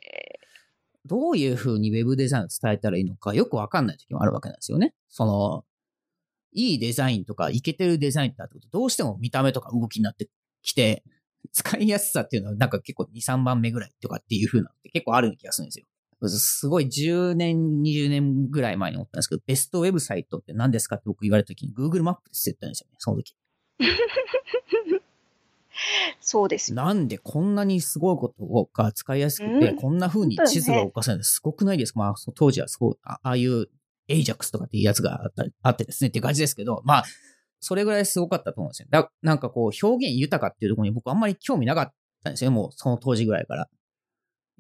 [1.06, 4.94] どういうふうにウェブデザインを伝えたらいいのかよくわかんない時もあるわけなんですよね。
[5.08, 5.64] その、
[6.52, 10.28] いいデザインとか、イケてるデザインだってこと、どうしても見た目とか動きになって
[10.62, 11.04] きて、
[11.52, 15.86] 使いやすさっていうのはなんか結構2、3番目ぐらいとかっていう風なのって結構ある気がするんですよ。
[16.28, 23.34] すごい10年、20年ぐらい前に思ったんですけど、ベストウェブサイトって何ですかって僕言われた時に Google マップって言ったんですよね、その時。
[26.20, 26.76] そうですよ。
[26.76, 33.68] なんでこんなにすごいことが使いやすくて、うんこんな風に地図が動かせるのすごくないですか、まあ、そ当時はそうあああいう
[34.08, 37.04] エイジャックスとかっていうやつがあったあってですねって感じですけど、まあ、
[37.60, 38.88] それぐらいすごかったと思うんですよ。
[38.90, 41.92] だなんかこう、表現豊かっていうところに僕あんまり興味なかっ
[42.24, 43.68] たんですよね、もうその当時ぐらいから。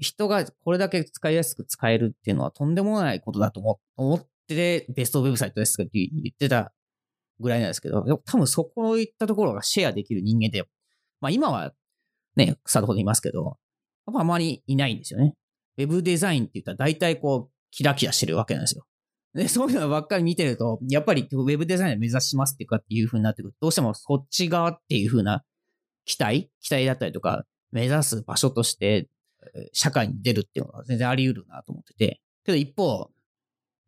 [0.00, 6.72] 人がこれだけ使いやすく使えるっていうのはとんでもないことだと思って、ベストウェブサイトですかって言ってた
[7.38, 10.64] ぐらいなんですけど、多分そこいったところがシェアできる人間で、
[11.20, 11.72] まあ今は
[12.36, 13.58] ね、草のほどいますけど、
[14.06, 15.34] やっぱあまりいないんですよね。
[15.78, 18.84] ウェブデザインって言ったら大体こう、キラキラしてるわけなんですよ。
[19.34, 25.44] で、そういうのばっかり見てると、やっぱりウェブデザインを目指しますっていうかっていう風になってくると、どうしてもそっち側っていう風な
[26.04, 29.08] 期待期待だったりとか、目指す場所として、
[29.72, 32.20] 社会に出るっていうのは全然あり得るなと思ってて。
[32.44, 33.10] けど一方、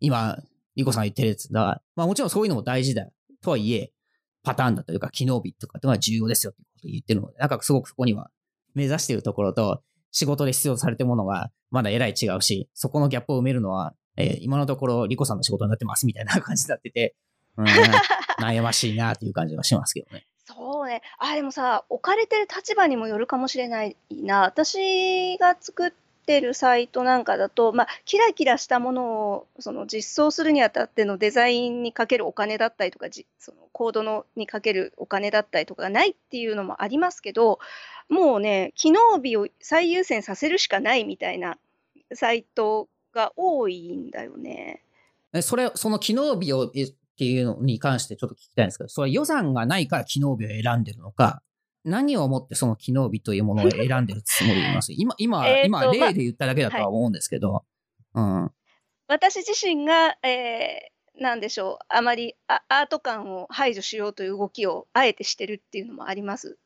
[0.00, 0.38] 今、
[0.76, 3.06] リコさんが言ってるやつが、まあもちろんそういうのも大事だ
[3.42, 3.92] とはいえ、
[4.42, 8.30] パターンだったりとか、機能美とかってのは重要ですよってことを言ってるので、なんかすごくそこには
[8.74, 17.16] 目指してるところと、仕事で必要とされてるものがまだえらい違うし、そこのギャップを埋めるのは、えー今のところリコさんの仕事になってますみたいな感じになってて、
[17.56, 17.66] うん、
[18.44, 20.26] 悩ましいなっていう感じがしますけどね。
[20.92, 21.02] ね。
[21.18, 24.42] あ、でもさ、置かれてる立場にもよるかもしれないな。
[24.42, 25.90] 私が作っ
[26.26, 37.58] てるサイトなんかだと、まあ、キラキラしたものをその実装するにあたってのデザインにかけるお金だったりとか、じそのコードのにかけるお金だったりとかがないっていうのもありますけど、
[38.08, 41.56] もうね、機能美を最優先させるしかないみたいな
[42.12, 44.82] サイトが多いんだよね。
[45.40, 46.70] それ、その機能美を
[47.22, 51.42] っていうのに関してちょっと聞きたいんですけど、それは予算がないから機能美を選んでるのか、
[51.84, 54.92] 何をもってその機能美というものを選んでるつもりでいます？
[54.92, 57.64] 今、今、今、まあ例で言っただけだとは思うんですけど、
[58.14, 58.50] うん。
[59.06, 66.58] 私自身が、えーなんでしょう、あまりあアート感を排除しようという動きをあえてしてるっていうのもあります。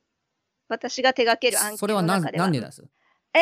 [0.69, 2.45] 私が手掛ける案それはな件の中では。
[2.45, 2.85] なんでなんです？
[3.35, 3.41] えー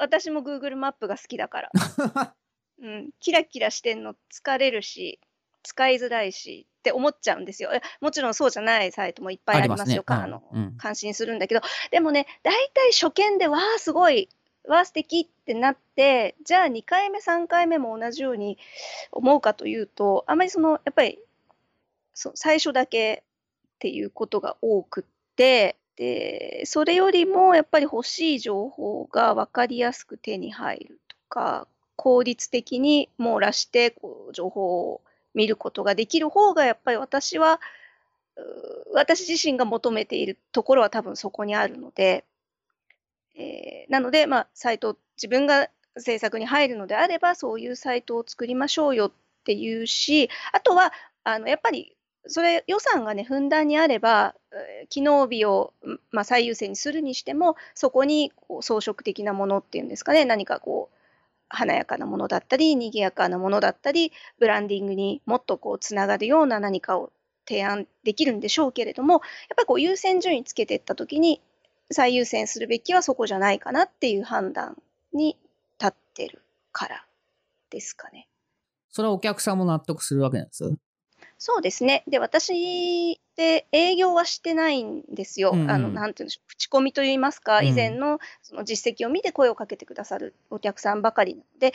[0.00, 1.70] 私も Google マップが好きだから。
[2.80, 5.20] うん、キラキラしてんの疲れるし、
[5.62, 7.70] 使いづらいしって思っちゃうんですよ。
[7.72, 10.02] えもちろんそうじゃないサイトもいっぱいありますよ。
[10.06, 14.28] あねのうんうん感心するんだけど、でもね、大体初見で、わあ、すごい、
[14.66, 18.58] わあ、素敵ってなって、じゃあ2回目、3回目も同じように
[19.10, 21.18] 思うかというと、あまりその、やっぱり、
[22.14, 23.24] そう最初だけ
[23.76, 31.66] っていうことが多くって、で、それよりもやっぱり欲しい情報が分かりやすく手に入るとか、
[31.96, 35.02] 効率的に網羅してこう情報を
[35.34, 37.60] 見ることができる方がやっぱり私は
[38.92, 42.24] 私自身が求めているところは多分そこにあるので、
[43.36, 49.12] えー、なので、まあ、サイト自分が制作に入るのであればそういうサイトを作りましょうよっ
[49.44, 50.92] ていうしあとは
[51.24, 54.34] あのやっぱりそれ予算がねふんだんにあれば
[54.88, 55.72] 機能美を、
[56.12, 60.97] まあ、最優先にするにしてもそこにこう装飾的なものっていうんですかね何かこう
[61.48, 67.12] 華やかなものだったり賑やかなものだったりブランディングにもっとこうつながるような何かを
[67.48, 69.20] 提案できるんでしょうけれどもやっ
[69.56, 71.40] ぱりこう優先順位つけていった時に
[71.90, 74.76] 最優先するべきはそこじゃないかなっていう判断
[75.14, 75.38] に
[75.80, 77.04] 立ってるから
[77.70, 78.28] ですかね。
[78.90, 80.76] それはお客さんも納得するわけなんです？
[81.40, 82.02] そうですね。
[82.08, 85.52] で、私で営業はしてないんですよ。
[85.54, 91.72] うんあの、なんていうんでしょう、口コミといいますか、以前のその実績を見て声をかけてくださるお客さんばかりなので、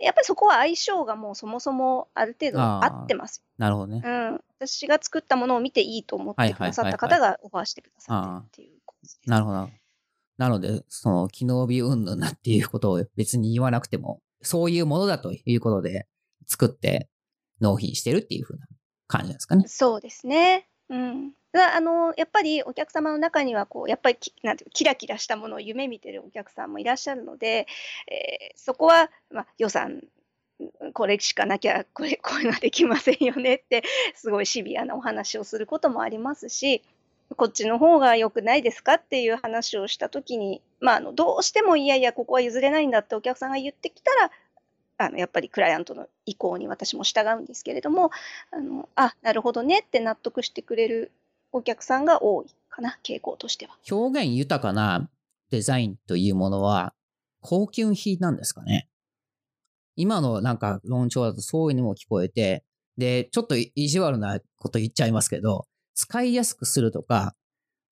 [0.00, 3.42] やっぱりそこは相性がもうそもそもある程度合ってます。
[3.58, 4.02] なるほどね。
[4.02, 4.40] うん。
[4.58, 9.20] 私が作ったものを見ていいと思ってくださった方がオファーしてくださってるっていうことです。
[9.26, 9.68] なるほど。
[10.38, 16.06] なので、その、機能美云々なっていうことを別に言わなくても、そういうものだということで
[16.46, 17.08] 作って
[17.60, 18.66] 納品してるっていうふうな
[19.12, 19.64] 感じですかね。
[19.68, 20.66] そうですね。
[20.88, 21.32] うん。
[21.54, 27.66] あのやっぱりお客様の中にはこうやっぱりなんていうキラキラしたものを夢見てるお客さんもいらっしゃるので、
[28.10, 30.02] えー、そこは、まあ、予算
[30.94, 33.82] これしかなきゃこれ こういうのはできませんよねって
[34.14, 36.82] すごいシビアなお話をすることもありますし
[37.36, 44.30] こっちの方が良くないですかっていう話をした時に、まあ、あのどうしてもいやいやここは譲れないんだってお客さんが言ってきたら
[45.06, 48.10] あのやっぱりクライアントの意向に私も従うんですけれども
[48.50, 51.12] あのあなるほどねって納得してくれる
[51.52, 55.08] お客さんが多いかな傾向としては表現豊かな
[55.50, 56.94] デザインというものは
[57.40, 58.88] 高級品なんですかね
[59.96, 62.64] 今のなんか論調だとそういうにも聞こえて
[62.96, 67.34] でちょっと意地悪なこと言っちゃいますけど使いやすくするとか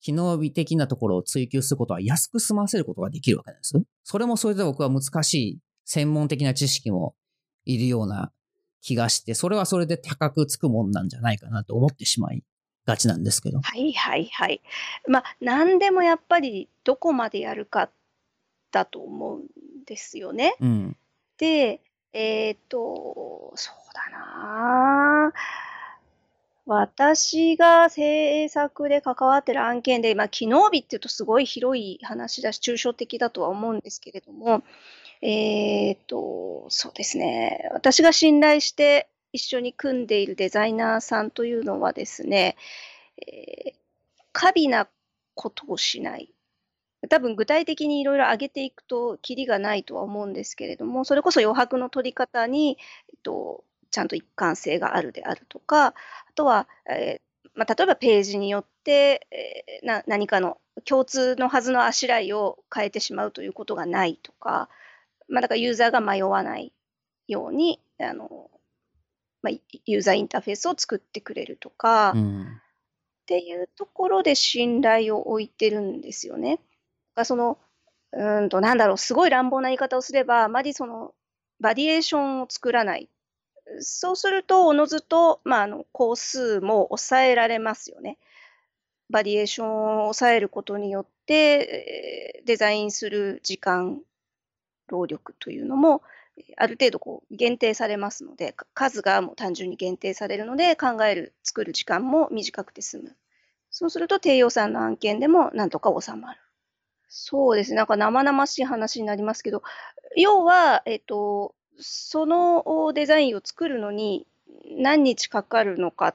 [0.01, 3.75] 機能美的なところを追求することは安く済ませることができるわけです。
[4.03, 5.59] それもそれで僕は難しい
[5.91, 7.17] 専門的な知識も
[7.65, 8.31] いるような
[8.81, 12.45] 気がして、それはそれで高くつくもんなんじゃないかなと思ってしまい
[12.87, 13.61] がちなんですけど。
[13.61, 14.63] はいはいはい。
[15.09, 17.91] まあ、何でもやっぱりどこまでやるか
[18.71, 19.43] だと思うん
[19.85, 20.55] ですよね。
[20.61, 20.97] うん、
[21.39, 21.81] で、
[22.13, 25.33] えっ、ー、と、そうだな
[26.67, 34.63] 私が制作で関わってる案件で、まあ、機能美っていうとすごい広い話だし、抽象的だとは思うんですけれども、
[35.23, 37.69] えっ、と、そうですね。
[37.73, 42.57] 私が信頼して一緒に組んでいるデザイナーさんというのはですね、
[43.27, 43.75] えー、
[44.33, 44.89] 過敏な
[45.35, 46.33] ことをしない。
[47.09, 52.79] 多分具体的にいろいろ上げていくときりがないとは思うんですけれども、それこそ余白の取り方に、
[53.09, 55.95] えっと、ちゃんと一貫性があるであるとか、あ
[56.35, 64.69] とは、えーまあ、例えばページによって、えー、な何かの共通のはずのあしらいを変えてしまうということがないとか、
[65.31, 66.73] まあ、だからユーザーが迷わない
[67.29, 68.51] ように、あの、
[69.43, 72.47] まあ、ユーザーインターフェースを作ってくれるとか、うん、っ
[73.27, 76.61] ていうところで信頼を置いてるんですよね。
[77.15, 77.59] だその、
[78.13, 81.15] うんと、なんだろう、すごい乱暴な言い方をすれば、あまりその、
[81.61, 83.09] バリエーションを作らない。
[83.79, 88.19] そうすると、おのずと、まあ、あの、工数も抑えられますよね。
[89.11, 94.03] バリエーションを抑えることによって、デザインする時間
[94.91, 96.03] 労力というのも、
[96.57, 103.17] ある程度こう限定されますので、数がもう単純に限定されるので、考える、作る時間も短くて済む。
[103.71, 106.41] そうすると低予算の案件でもなんとか収まる。
[107.09, 109.63] そうですね、なんか生々しい話になりますけど、
[110.17, 114.27] 要は、えっと、そのデザインを作るのに
[114.77, 116.15] 何日かかるのか、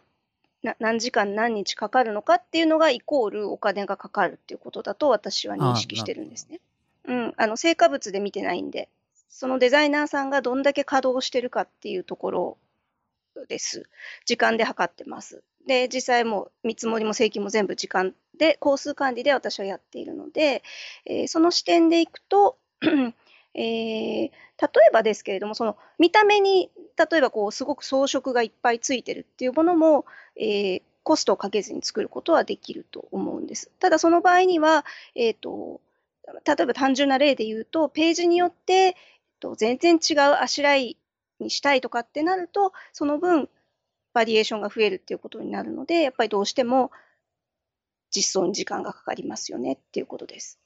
[0.80, 6.60] 何時間何日かかるのかっていうのがイコールお金がかかるっていうことだと私は認識してるんですね。
[7.08, 8.90] うん、あの成果物で見てないんで、
[9.30, 12.58] そのデザイナーさんがどんだけ稼働してるかっていうところ
[13.48, 13.90] です。
[14.26, 15.44] 時間で測ってます。
[15.68, 20.64] で、実際も見積もりも請求も全部時間で、工数管理で私はやっているので、
[21.06, 22.58] えー、その視点でいくと、
[23.54, 24.32] えー、例え
[24.92, 30.06] ばですけれども、その見た目に例えばこうすごく装飾がいっぱいついてるっていうものも、
[30.38, 33.72] えー、コストをかけずに作ることはできると思うんです。
[33.80, 34.86] ただその場合には、
[35.16, 35.82] えーと
[36.46, 38.94] 例えば単純な例で言うと、ページによって、えっ
[39.40, 40.98] と、全然違うあしらい
[41.40, 43.50] にしたいとかってなると、その分、
[44.14, 46.92] バリエーションが増えるっていうことになるので、やっぱりどうしても
[48.16, 50.60] 実装に時間がかかりますよねっていうことです。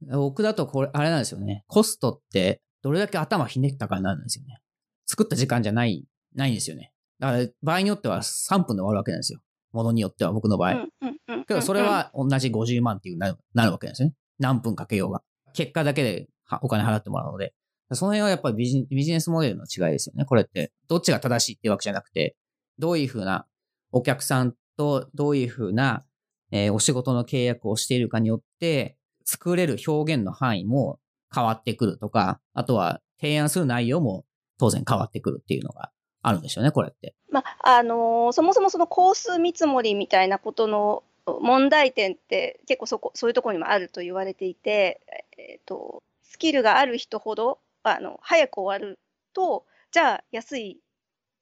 [0.00, 1.64] 僕だとこれ、あれなんですよね。
[1.66, 4.58] コストってどれだけ頭ひねったかになるんですよね。
[5.06, 6.92] 作った時間じゃない、ないんですよね。
[7.18, 9.40] だから場合によっては3分で終わるわけなんですよ。
[9.72, 10.72] ものによっては僕の場合。
[10.72, 14.14] うんうんうんけどそれは同じ50万っていうなるなるわけなんですよね。
[14.38, 15.22] 何分かけようが。
[15.52, 16.28] 結果だけで
[16.62, 17.54] お金払ってもらうので。
[17.92, 20.24] その辺はやっぱりビジビジネスモデルの違いですよね。
[20.24, 20.72] これって。
[20.88, 22.36] どっちが正しいってわけじゃなくて、
[22.78, 23.46] どういうふうな
[23.92, 26.04] お客さんとどういうふうな、
[26.50, 30.98] えーお仕事の契約をしているかによって、作れる表現の範囲も
[31.34, 34.24] 変わってくるとか、あとは提案する内容も
[34.58, 35.90] 当然変わってくるっていうのが
[36.22, 37.14] あるんでしょうね、これって。
[37.30, 45.00] まああのーそもそもその工数見積もりみたいなことの問題点って結構そこそういうところにもあると言われていて、
[45.38, 48.98] えー、とスキルがある人ほどあの早く終わる
[49.32, 50.80] とじゃあ安い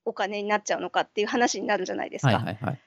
[0.05, 2.33] お金になっちゃうのかっていう話になるじゃないですか。
[2.33, 2.81] はいはいはい。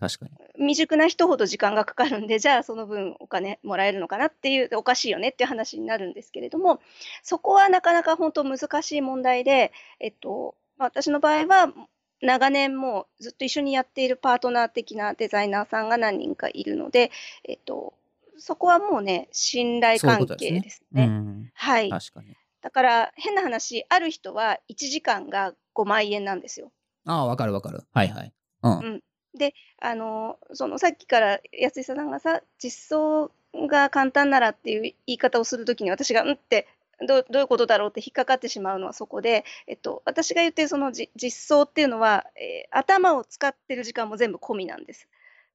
[0.00, 0.32] 確かに。
[0.56, 6.80] 未熟な人ほど時間がかかるんでじゃあその分お金もらえるのかなっていうおかしいよねっていう話になるんですけれども
[7.22, 11.72] そこはなかなか本当難しい問題で、えっとまあ私の場合は
[12.24, 17.10] 長年もうずっと一緒にやっているパートナー的なデザイナーさんが何人かいるので、
[17.44, 17.94] えっと、
[18.38, 21.04] そこはもうね信頼関ことですね係ですね。
[21.04, 21.50] うん。
[21.54, 22.36] はい、確かに。
[22.62, 26.72] だから変な話ある人は1時間が5万円なんですよ。
[27.06, 27.82] ああ、わかるわかる。
[27.92, 28.32] はいはい。
[28.62, 29.02] うん。
[29.84, 33.30] あのそのさっきから安井さんがさ実装
[33.68, 36.66] が簡単ならっていう言い方をするときに私がうんって
[37.06, 45.08] どうどういうことだろうって引っかかってしまうのはそこで、えっと、私が言ってるそのじ実装っていうのは、えー頭を使ってる時間も全部込みなんです。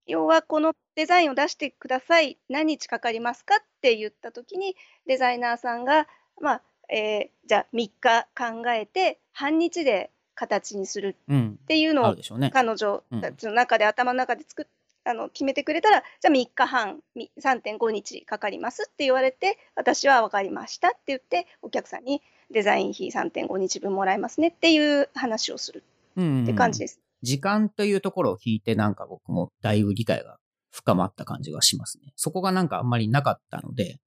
[0.06, 4.76] 要はこのデザインを出してください何日かかりますかって言った時に
[5.06, 6.08] デザイナーさんが、
[6.42, 11.60] まあえーじゃあ3日考えて半日で形にするうん。
[11.62, 12.16] っていうのを。
[12.52, 14.66] 彼女たちの中で、頭の中で作っ
[15.10, 25.84] あの決めてくれたらじゃあ3日半み3.5日かかりますって言われて私は分かりましたって言ってお客さんにデザイン費3.5日分もらえますねっていう話をする
[26.16, 26.43] うん。
[26.43, 26.99] って感じです。
[27.22, 30.38] 時間というところを聞いてなんか僕もだいぶ理解が
[30.72, 32.14] 深まった感じがしますね。
[32.16, 33.99] そこがなんかあんまりなかったので、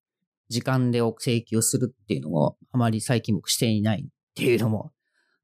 [0.48, 4.92] 時間で請求するっていうのをあまり最近僕していないっていうのも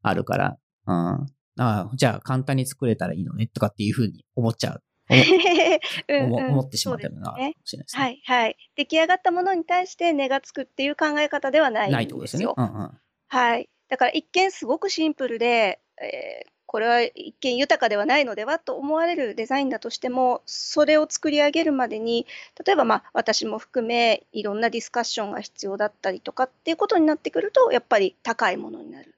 [0.03, 0.95] あるから、うん。
[0.95, 1.27] あ
[1.59, 4.83] あじゃあ簡単に作れたらいいのねとかっていうふうに思っちゃう。
[6.09, 8.03] うん思ってしまったのがあそうですねるかもしれないですね。
[8.03, 12.55] はいはい出来上がったものに対して値がつくっていう考え方ではないんないってことでですすよ。。
[12.57, 13.01] よねうんうん。
[13.29, 13.69] はい。
[13.89, 22.27] だから一見すごくシンプルで、えーこれは一見豊かではないのではと思われるデザインだとしても、それを作り上げるまでに、
[22.63, 29.15] 例えばまあ私も含めいろんなディスカッションが必要だったりとかっていうことになってくると、やっぱり高いものになる。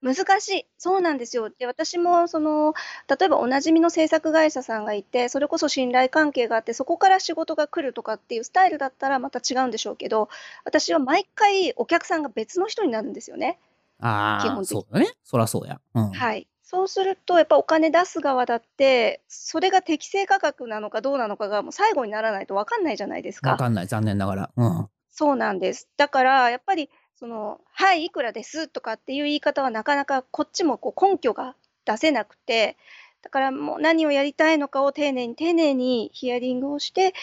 [0.00, 0.66] 難しい。
[0.78, 1.50] そうなんですよ。
[1.50, 2.74] で、私もその、
[3.08, 10.28] 例えばおなじみの制作会社さんがいて、それこそ信頼関係があって、そこから仕事が来るとかっていうスタイルだったらまた違うんでしょうけど、
[10.64, 13.58] 私は毎回お客さんが別の人になるんですよね。
[14.00, 15.12] ああ、基本的にそうだね。
[15.24, 15.80] そらそうや。
[15.94, 16.10] うん。
[16.10, 16.46] はい。
[16.62, 23.52] そうすると、やっぱお金出す側だって、それが適正価格なのかどうなのかがもう最後にならないと分かんないじゃないですか。
[23.52, 23.86] わかんない。
[23.86, 24.50] 残念ながら。
[24.54, 24.88] うん。
[25.10, 25.88] そうなんです。
[25.96, 32.76] だから、やっぱり、その、はい、いくらですとかっていう言い方はなかなかこっちもこう根拠が出せなくて、
[33.22, 37.14] だからもう何をやりたいのかを丁寧に丁寧にヒアリングをして、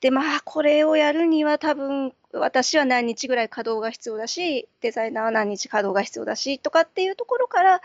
[0.00, 7.82] で、まあ、これをやるには多分、私は何日ぐらい稼働が必要だし、デザイナーは何日稼働が必要だし、とかっていうところから、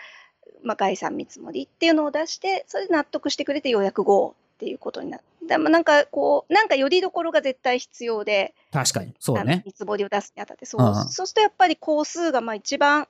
[0.64, 5.24] まあ、概算見積もりっていうのを出して、それで納得してくれてようやく GO っていうことになる。
[5.48, 9.14] でもなんかこう、なんかよりどころが絶対必要で、確かに。
[9.20, 9.64] そうね。
[9.66, 13.08] 見積もりを出すにあたって、そう、うんそうするとやっぱり工数がまあ一番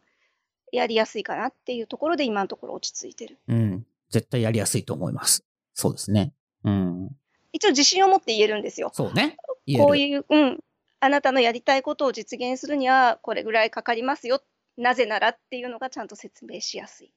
[0.72, 3.40] やりやすいかなっていうところで今のところ落ち着いてる。
[3.48, 3.86] うん。
[4.12, 5.44] 絶対やりやすいと思います。
[5.74, 6.34] そうですね。
[6.64, 7.10] うん。
[7.52, 8.92] 一応自信を持って言えるんですよ。
[8.94, 9.38] そうね。
[9.78, 10.60] こういう、うん、
[11.00, 14.42] あなたのやりたいことを実現するにはこれぐらいかかりますよ。
[14.78, 17.14] なぜならっていうのがちゃんと説明しやすい。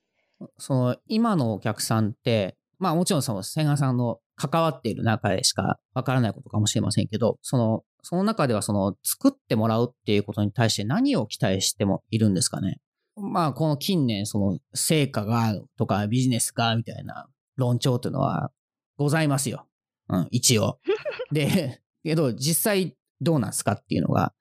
[0.59, 12.81] その、今のお客さんって、まあもちろんその、千賀さんの関わっている中でしかわからないことかもしれませんけど、その、その中ではその、作ってもらうっていうことに対して何を期待してもいるんですかね？
[13.15, 18.51] まあこの近年、その、成果がとかビジネスがみたいな論調というのは
[18.97, 19.69] ございますよ。
[20.09, 20.81] うん、一応。
[21.31, 24.33] で、けど実際どうなんですかっていうのが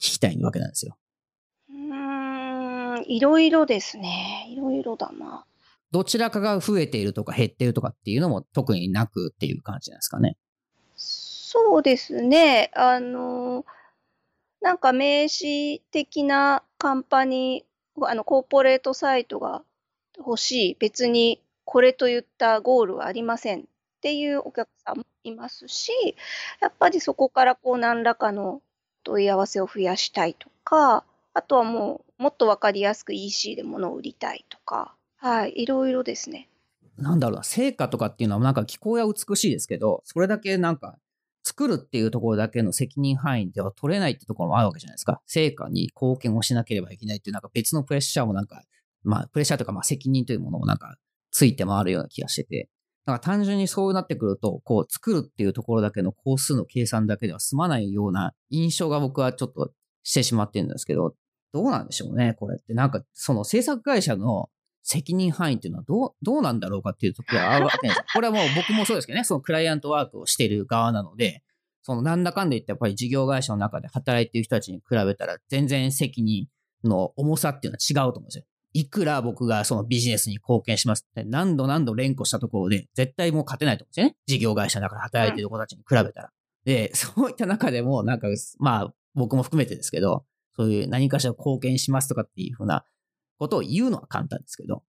[0.00, 0.96] 聞きたいわけなんですよ。
[1.68, 4.48] うーん、いろいろですね。
[4.50, 5.44] いろいろだな。
[5.96, 10.36] どちらかが増えているとか減っているとかっていうのも特になくっていう感じなんですかね。
[10.94, 12.70] そうですね。
[12.74, 13.64] あの、
[14.60, 19.62] なんか名刺的なカンパニー、あの、コーポレートサイトが
[20.18, 20.76] 欲しい。
[20.78, 23.62] 別にこれといったゴールはありませんっ
[24.02, 25.92] ていうお客さんもいますし、
[26.60, 28.60] やっぱりそこからこう何らかの
[29.02, 34.95] 問い合わせを増やしたいとか、あとはもうもっとわかりやすく EC で物を売りたいとか、
[35.26, 36.48] はい、いろいろですね。
[36.98, 40.98] なんだろうな、成果とかっていうのはなんか気候や美しいですけど、それだけなんか
[41.42, 45.20] 作るっていうところだけの責任範囲では取れないってところもあるわけじゃないですか。
[45.26, 48.62] 成果に貢献をしなければいけないっていうなんか別のプレッシャーもなんか、
[49.02, 50.96] まあプレッシャーとかまあ責任というものもなんか
[51.32, 52.68] ついて回るような気がしてて。
[53.04, 59.72] だか単純にそうなってくると、こう作るっていうところだけの工数の計算だけでは済まないような印象が僕はちょっと
[60.02, 61.14] してしまってるんですけど、
[61.52, 62.74] どうなんでしょうね、これって。
[62.74, 64.48] なんかその制作会社の
[64.86, 68.04] 責任範囲っていうのはどう、どうなんだろうかっていう時はあるわけですよ。
[68.14, 71.42] これはもう僕もそうですけどね、そのクライアントワークをしている側なので、
[71.82, 76.46] そのなんだかんで言ってやっぱり事業会社の中で働いている人たちに比べたら全然責任
[76.84, 78.44] の重さっていうのは違うと思うんですよ。
[78.74, 84.16] いくら僕がそのビジネスに貢献しますって何度何度連呼したところで絶対もう勝てないと思うんですよね。
[84.26, 86.30] 事業会社の中で働いている子たちに比べたら。
[86.64, 88.28] で、そういった中でもなんか、
[88.58, 90.24] まあ僕も含めてですけど、
[90.56, 92.84] そういう何かしら貢献しますとかっていうふうな
[93.38, 94.82] ことを言うのは簡単ですけど、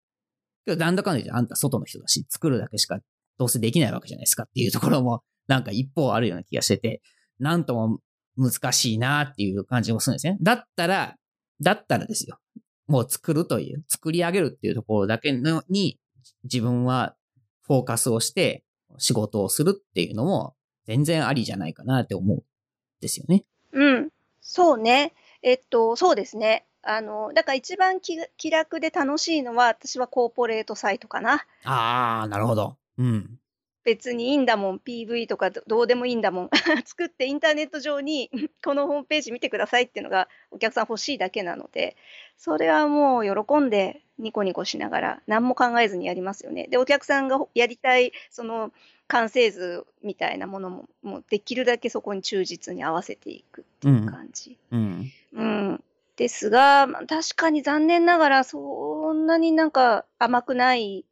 [0.65, 2.99] けど、なんだかんだ言ってあんた外の人だし、作るだけしか
[3.37, 7.01] どうせできないわけじゃないですかっていうところも、なんか一方あるような気がしてて、
[7.39, 7.99] なんとも
[8.37, 10.37] 難しいなっていう感じもするんですね。
[10.41, 11.15] だったら、
[11.61, 12.37] だったらですよ。
[12.87, 15.99] もう作るという、作り上げるっていうところだけのに、
[16.43, 17.15] 自分は
[17.63, 18.63] フォーカスをして
[18.97, 22.41] 仕事をするっていうのも全然ありじゃないかなって思うん
[23.01, 23.43] ですよね。
[23.73, 24.09] うん。
[24.41, 25.13] そうね。
[25.41, 26.65] えっと、そうですね。
[26.89, 31.45] あの、だから一番気気楽で楽しいのは、私はコーポレートサイトかな。
[31.65, 32.77] ああ、なるほど。
[32.97, 33.39] うん。
[33.83, 36.49] 別にいいんだもん、PV とかどうでもいいんだもん。
[36.85, 38.29] 作ってインターネット上に
[38.63, 41.97] このホームページ見てくださいっていうのがお客さん欲しいだけなので、
[42.37, 46.67] それはもう喜んでニコニコしながら何も考えずにやりますよね。
[46.67, 48.71] で、お客さんがやりたい、その
[49.07, 54.57] 完成図みたいなものも、もうできるだけそこに忠実に合わせていくっていう感じ。
[54.71, 55.11] うん。
[55.33, 55.83] うん。
[56.17, 61.05] ですが、ま、確かに残念ながらそんなになんか甘くない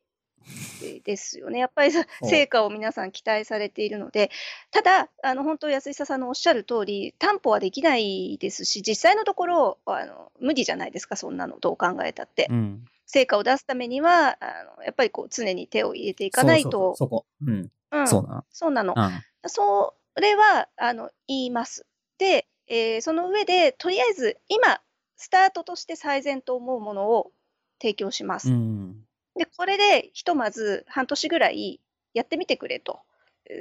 [1.04, 1.60] ですよね。
[1.60, 1.92] やっぱり
[2.24, 4.32] 成果を皆さん期待されているので、
[4.72, 12.48] ただ、あの本当、安久さんのおっしゃる通り、担保はできないですし、実際のところ、あの無理じゃないですか、そんなの、どう考えたって。
[12.50, 16.96] うん、成果を出すためには、あのやっぱりこう常に手を入れていかないと。
[16.96, 17.26] そこ。
[17.46, 17.72] うん。
[17.92, 18.46] うん、そうなの。
[18.52, 18.94] そうなの。
[18.96, 21.86] うん、それはあの言います。
[22.18, 24.80] で、えー、その上で、とりあえず今、
[25.16, 27.32] スタートとして最善と思うものを
[27.82, 28.52] 提供します。
[28.52, 28.96] うん、
[29.36, 31.80] で、これでひとまず半年ぐらい
[32.14, 33.00] やってみてくれと。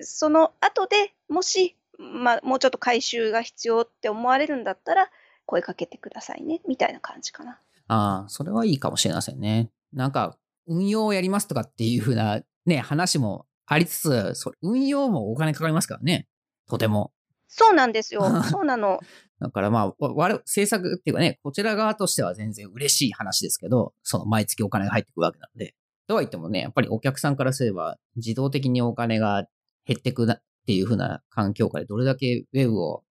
[0.03, 5.11] その後でもし、まあ、もうちょっと回収が必要って思われるんだったら、
[5.47, 7.61] 声かけてくださいね、みたいな感じかな。
[7.89, 9.71] ああ、それはいいかもしれませんね。
[9.93, 16.27] なんか、運用をやりますとかっていうふうなね、話もありつつ、それ運用もお金かかりますからね。
[16.67, 17.13] とても。
[17.49, 18.23] そうなんですよ。
[18.51, 19.01] そうなの。
[19.49, 25.75] だからまあ、我制作っていうかね、こちら側としては全然嬉しい話ですけど、その毎月お金が入ってくるわけなので。
[26.07, 29.47] とは言ってもね、やっぱりお客さんからすれば、自動的にお金が
[29.87, 33.05] 減ってくなっていう風な環境下でどれだけウェブを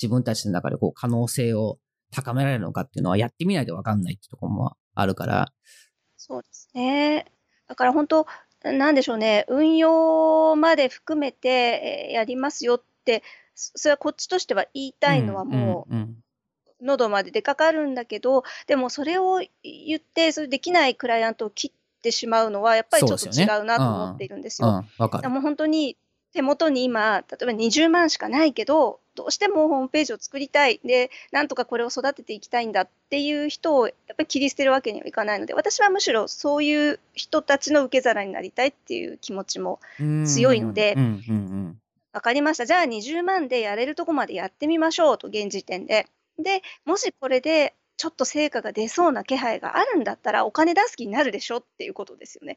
[0.00, 1.78] 自分たちの中でこう可能性を
[2.12, 5.52] 高められるのかっていうのはやってみないとわかんないってところもあるから。
[6.16, 7.26] そうですね。
[7.68, 8.26] だから本当、
[8.64, 13.22] なんでしょうね、運用まで含めてやりますよって
[13.58, 15.94] それはこっちとしては言いたいのはもう、
[16.80, 24.68] 喉まで出かかるんだけど、でもそれを言って、それできないクライアントを切ってしまうのは、やっぱりちょっと違うなと思っているんですよ。
[24.68, 24.70] う
[25.28, 25.96] もう本当に
[26.32, 39.80] 手元に今、例えば20万しかないけど、どうしてもホームページを作りたい、で、なんとかこれを育てていきたいんだっていう人をやっぱり切り捨てるわけにはいかないので、私はむしろそういう人たちの受け皿になりたいっていう気持ちも
[40.26, 40.94] 強いので、
[42.12, 42.66] 分かりました。
[42.66, 46.06] じゃあ20万でやれるとこまでやってみましょうと、現時点で。
[46.38, 51.58] で、もしこれでちょっと成果が出そうな気配があるんだったら、お金出す気になるでしょ？
[51.58, 52.56] っていうことですよね。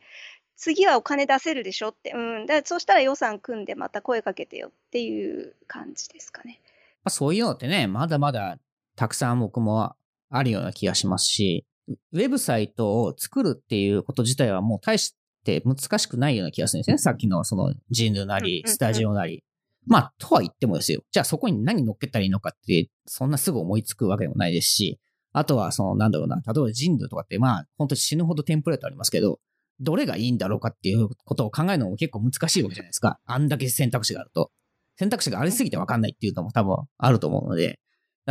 [0.56, 1.90] 次はお金出せるでしょ？
[1.90, 2.12] って。
[2.12, 2.46] うん。
[2.46, 6.60] だそうしたら予算組んでまた声かけてよっていう感じですかね。
[7.04, 8.60] まあ、そういうのってね、まだまだ
[8.96, 9.96] たくさん僕も
[10.30, 11.66] あるような気がしますし、
[12.14, 16.98] ウェブサイトを作るっていうこと自体はもう大しって難しくないような気がするんですね。
[16.98, 19.44] さっきのそのジンヌなり、スタジオなり。
[19.88, 21.02] まあ、とは言ってもですよ。
[21.12, 25.00] じゃあそこに何乗っけたらいいのかって、そんなすぐ思いつくわけでもないですし、
[25.34, 29.40] あとはその、なんだろうな、例えばジンヌとかって、まあ、本当に死ぬほどテンプレートありますけど、
[29.80, 33.20] どれがいいんだろうかっていうことを考えるのも結構難しいわけじゃないですか。
[33.26, 34.52] あんだけ選択肢があると。
[34.98, 37.80] 選択肢がありすぎてわかんないっていうのも多分あると思うので、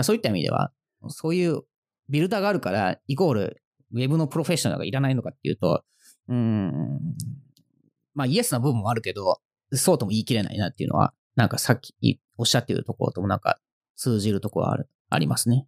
[0.03, 0.73] そういった意味では、
[1.09, 1.63] そういう
[2.09, 5.83] ビルダーがあるから、イコール、ウェブのプロフェッショナルがいらないのかっていうと、
[6.31, 7.01] うん、
[8.15, 9.41] まあイエスな部分もあるけど、
[9.73, 11.49] そうとも言い切れないなっていうのは、なん。
[11.49, 13.41] かさっきおっしゃってるところともなん。
[13.41, 13.59] か
[13.97, 15.67] 通じるところはある、ありますね。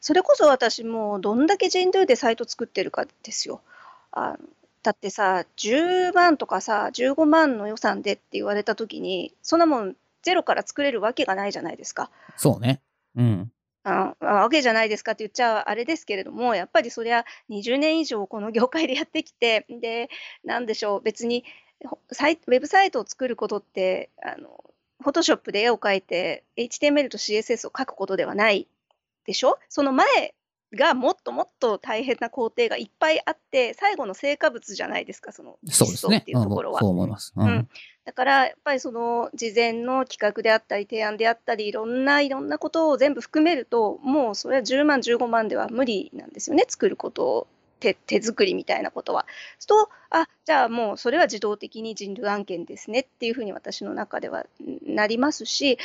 [0.00, 1.46] それこそ私もどん。
[1.46, 3.60] だけ人類でサイト作ってるかですよ。
[4.12, 4.36] あ
[4.82, 9.60] だってさ、10万とかさ、15万の予算でって言われたときに、そん。
[9.60, 9.96] なもん。
[10.22, 12.10] ゼロから作れるわけがないじゃないですか。
[12.36, 12.82] そうね。
[13.16, 13.52] うん。
[13.88, 20.10] あわけじゃないですかって言っちゃあれですけれども、やっぱりそりゃ20年以上この業界でやってきて、で、
[20.44, 21.44] 何でしょう、別に
[22.10, 24.64] サイウェブサイトを作ることって、あの、
[25.00, 28.66] フォトショップで絵を描いて、HTML と CSS を書くことではない
[29.24, 29.58] でしょ？
[29.68, 30.06] その前
[30.74, 36.18] がもっともっと大変な工程がいっぱいあって、最後の成果物じゃないですか、そのそうですね。
[36.18, 36.80] っていうところは。
[36.80, 37.32] そう思います。
[37.36, 37.68] うん、うん、
[38.04, 47.46] だから、やっぱりその事前の企画であったり、提案であったり、いろんないろんなことを全部含めると、もうそれは10万、15万では無理なんですよね、作ることを。
[47.78, 49.26] 手手作りみたいなことは。
[49.58, 54.46] すと、あじゃあもうそれは自動的に人類案件ですねっていうふうに私の中では
[54.82, 55.78] なりますし、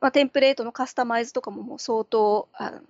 [0.00, 2.80] まあ、テンプレートのカスタマイズとかももう相当あ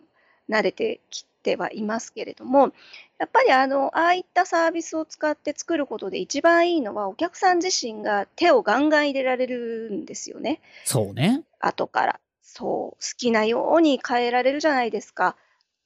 [0.48, 2.72] 慣れてきてはいますけれども、
[3.18, 10.60] やっぱりあの、ああいったサービスを使って作ることで一番いいのは、お客さん自身が手をガンガン入れられるんですよね。
[10.84, 11.42] そうね。
[11.60, 12.20] 後から。
[12.42, 15.36] そう、好きなように変えられるじゃないですか。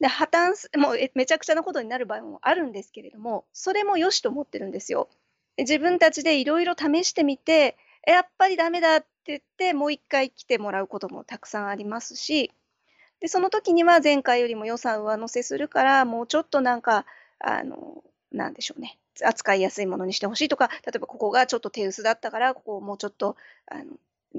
[0.01, 5.09] で、破綻す、もうめちゃくちゃなことになる場合もあるんですけれども、それも良しと思ってるんですよ。
[5.59, 12.51] 自分たちでいろいろ試してみて、やっぱりダメだって言って、もう一回来てもらうこともたくさんありますし、
[13.23, 17.07] で、その時には前回よりも予算上乗せするから、もうちょっとなんか、
[17.39, 18.03] あの、
[18.33, 18.99] なんでしょうね。
[19.25, 23.85] 扱いやすいものにしてほしいとか、例えばここがちょっと手薄だったから、ここをもうちょっと、あの、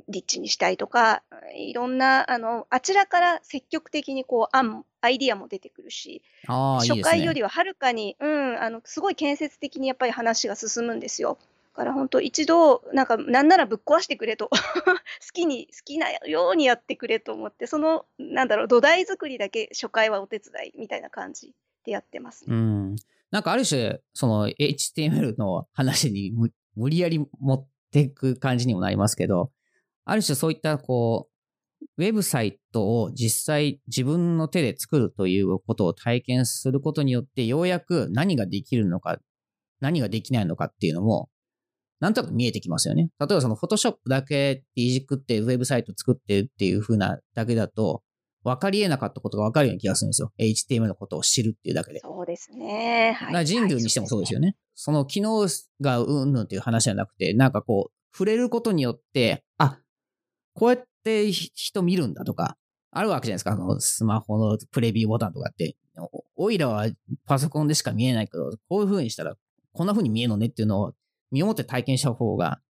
[0.10, 1.24] リッチにしたいとか、
[1.56, 6.22] いろんな、あの、あちらから積極的にこう、案、アイディアも出てくるし、
[6.80, 11.38] 初回よりははるかに、うん、あの、すごい建設的にやっぱり話が進むんですよ。
[11.74, 14.50] から本当一度、なんか、なんならぶっ壊してくれと。
[14.54, 15.00] 好
[15.34, 21.54] きに、好きなようにやってくれと思って、その、なんだろう、土台作りだけ初回はお手伝いみたいな感じ
[21.84, 22.96] でやってます、ね、うん。
[23.32, 26.32] なんかある種、その HTML の話に
[26.76, 29.52] 無理やり持っていく感じにもなりますけど、
[30.06, 31.34] ある種そういったこう、
[31.98, 39.20] ウェブサイトを実際自分の手で作るということを体験することによって、ようやく何ができるのか、
[39.80, 41.30] 何ができないのかっていうのも
[42.04, 43.12] なんとなく見えてきますよね。
[43.18, 48.04] 例えばそのフォトショップだけいじくってウェブサイト作ってるっていう風なだけだと、
[48.44, 50.34] 分かり得なかったことが分かるような気がするんですよ。
[50.38, 52.02] HTML のことを知るっていうだけで。
[52.02, 53.14] そうですね。
[53.18, 54.48] はい、人類にしてもそうですよね。
[54.48, 55.48] はい、その機能
[55.80, 59.80] がうんぬんっていう話じゃなくて、なんかこう、触れることによって、あ、
[60.56, 62.58] こうやって人見るんだとか、
[62.92, 63.52] あるわけじゃないですか。
[63.54, 65.78] あの、スマホのプレビューボタンとかって。
[66.36, 66.88] おいらは
[67.26, 69.36] パソコンでしか見えないけど、こういう風にしたら、
[69.72, 70.94] こんな風に見えるのねっていうのを
[71.34, 72.62] 身をもって体験した方が、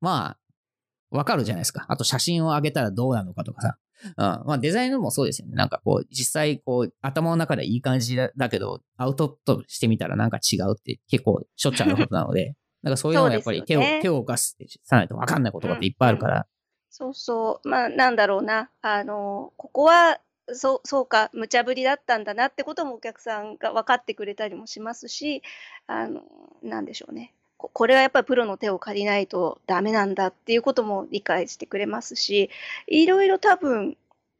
[0.00, 1.86] まあ、わかるじゃないですか。
[1.88, 3.78] あと写真を上げたらどうなのかとかさ。
[4.00, 5.54] うん、まあデザインもそうですよね。
[5.54, 14.54] なんかこう、実際こう、頭の中でいい感じだけど、アウトプットしてみたらなんか違うって結構しょっちゅうあることなので、 なんかそういうのはやっぱり手を、ね、手を動かさ
[14.92, 16.34] ないとわかんないことっていっぱいあるから。
[16.34, 16.44] うんうん、
[16.90, 17.68] そうそう。
[17.68, 18.70] まあなんだろうな。
[18.82, 20.20] あの、ここは、
[20.52, 25.42] そうそうか、無茶ぶりだったんだなってこともお客さんが分かってくれたりもしますし、
[25.86, 26.22] あの、
[26.62, 27.34] なんでしょうね。
[27.58, 32.50] これはやっぱりプロの手を借りないとダメなんだっていうことも理解してくれますし、
[32.86, 33.96] いろいろ多分、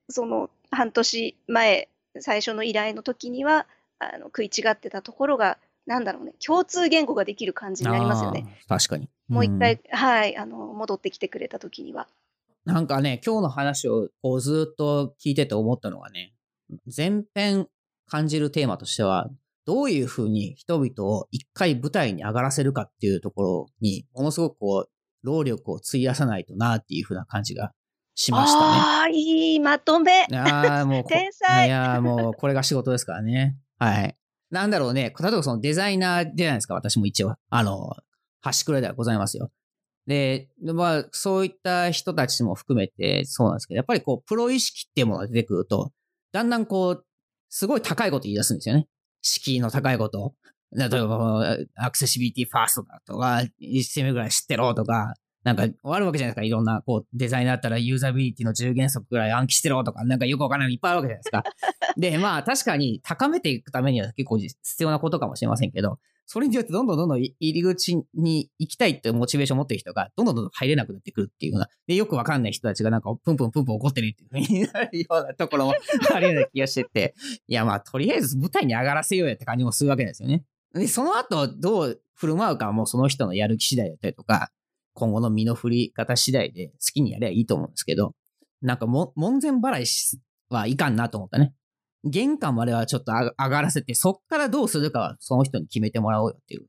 [0.09, 1.89] その半年前、
[2.21, 3.66] 最初の依頼の時には、
[3.99, 8.47] あの食い違ってたところが、なんだろうね、共通言語ができる感じになりますよね。
[8.69, 9.09] 確かに。
[9.27, 12.07] もう一回、はい、あの、戻ってきてくれた時には。
[12.64, 16.35] なんかね、今日の話をこうずっと聞いてて思ったのはね、
[16.95, 17.66] 前編
[18.07, 19.31] 感じるテーマとしては、
[19.69, 24.91] どういうふうに人々を一回舞台に上がらせるかっていうところに、ものすごくこう、
[25.23, 27.73] 労力を費やさないとなっていうふうな感じが
[28.14, 28.64] しましたね。
[28.64, 30.25] ああ、いいまとめ。
[30.33, 31.05] ああ、もう。
[31.12, 31.66] 天才。
[31.66, 33.59] いや、もう、これが仕事ですからね。
[33.79, 34.16] はい。
[34.51, 35.14] なんだろうね。
[35.21, 37.35] 例えばそのデザイナーじゃないですか、私も一応。
[37.51, 37.95] あの、
[38.41, 39.51] 端くれではございますよ。
[40.07, 45.93] で、まあ、そういった人たちも含めてそうなんですけど、やっぱりこう、プロ意識っていうものが出てくると、
[46.33, 47.05] だんだんこう、
[47.51, 48.89] すごい高いこと言い出すんですよね。
[49.23, 50.35] 敷居の高いこと。
[50.73, 55.14] 例えば、アクセシビリティファーストだとか、一戦目ぐらい知ってろとか、
[55.45, 56.43] なんか、あるわけじゃないですか。
[56.43, 61.43] いろんな、こう、デザインだったらユーザビリティの10原則ぐらい暗記してろとか、なんかよくわからないいっぱいあるわけじゃないですか。
[61.99, 75.75] で、まあ、確かに高めていくためには結構必要なことかもしれませんけど、それによってどんどんどんどん入り口に行きたいってモチベーションを持ってる人が、どんどんどんどん入れなくなってくるっていうような、で、よくわかんない人たちがなんか、プンプンプンプン怒ってるっていうふうになるようなところも
[76.15, 77.15] あるような気がしてて、
[77.49, 80.45] いや、まあ、とりあえず舞台に上がらせようやって感じもするわけですよね。
[80.75, 84.53] で、その後、どう振る舞うかはもうその人のやる気次第だったりとか、
[84.93, 88.15] 今後の身の振り方次第で好きにやればいいと思うんですけど、
[88.61, 89.87] なんかも、門前払い
[90.51, 91.55] はいかんなと思ったね。
[92.05, 96.67] 玄関まではちょっと上がらせて、そっからどうするかはその人に決めてもらおうよっていう。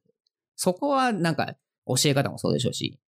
[0.56, 1.54] そこはなんか
[1.86, 3.00] 教え方もそうでしょうし、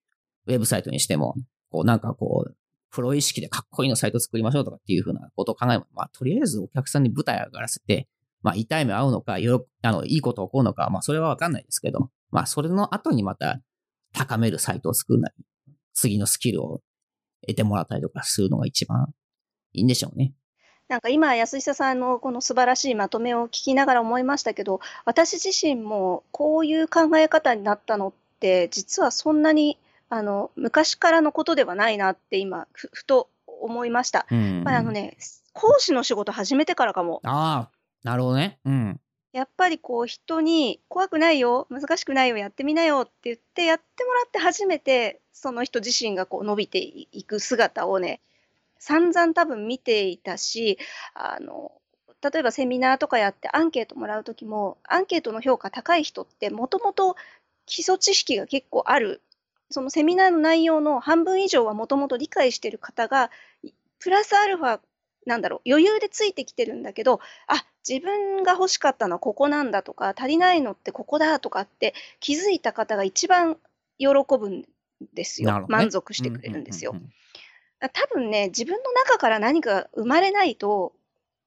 [0.46, 1.34] ウェブサイトにしても、
[1.70, 2.56] こうなんかこう、
[2.90, 8.06] プロ意識でかっこいいのサイト作りましょうとかっていうふうなことを考えまあとりあえずお客さんに舞台上がらせて、
[8.42, 13.60] まあ痛い目合うのか、よあの、いいこと起こるのか、まあそれはわかんないですけど、まあそれの後にまた
[14.12, 15.44] 高めるサイトを作るなり、
[15.94, 16.80] 次のスキルを
[17.46, 19.12] 得てもらったりとかするのが一番
[19.72, 20.34] いいんでしょうね。
[20.92, 29.78] なんか今、安久さんのこの素晴らしいまとめを聞きながら思いましたけど、私自身もこういう考え方になったのって、実はそんなに
[30.10, 34.26] あの昔からのことではないなって今、ふふと思いました。
[34.30, 35.16] うん、あのね、
[35.54, 37.22] 講師の仕事始めてからかも。
[37.24, 38.58] ああ、なるほどね。
[38.66, 39.00] うん。
[39.32, 48.20] やっぱりこう人に怖くないよ、難しくないよ、やってみなよって言ってやってもらって初めてその人自身がこう伸びていく姿をね、
[48.82, 50.76] 散々多分見ていたし、
[51.14, 51.70] あの、
[52.20, 57.14] 例えばセミナーとかやってアンケートもらう時も、アンケートの評価高い人ってもともと
[57.64, 59.22] 基礎知識が結構ある。
[59.70, 63.30] そのセミナーの内容の半分以上はもともと理解してる方が、
[64.00, 64.80] プラスアルファ
[65.26, 73.58] なんだろう、余裕でついてきてるんだけど、あ、自分が欲しかったのはここなんだとか、足りないのってここだとかって気づいた方が一番
[73.98, 74.64] 喜ぶん
[75.14, 75.60] ですよ。
[75.60, 76.90] ね、満足してくれるんですよ。
[76.90, 77.12] うんうんうんうん
[77.88, 80.92] 多分ね、自分の中から何か生まれないと、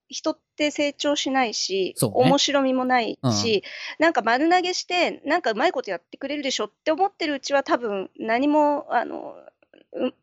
[0.08, 3.64] 人って成長しないし、ね、面白みもないし、
[4.00, 9.36] うん、なんか丸投げして、なんかうまいことやってくれるでしょって思ってるうちは多分何も、あの、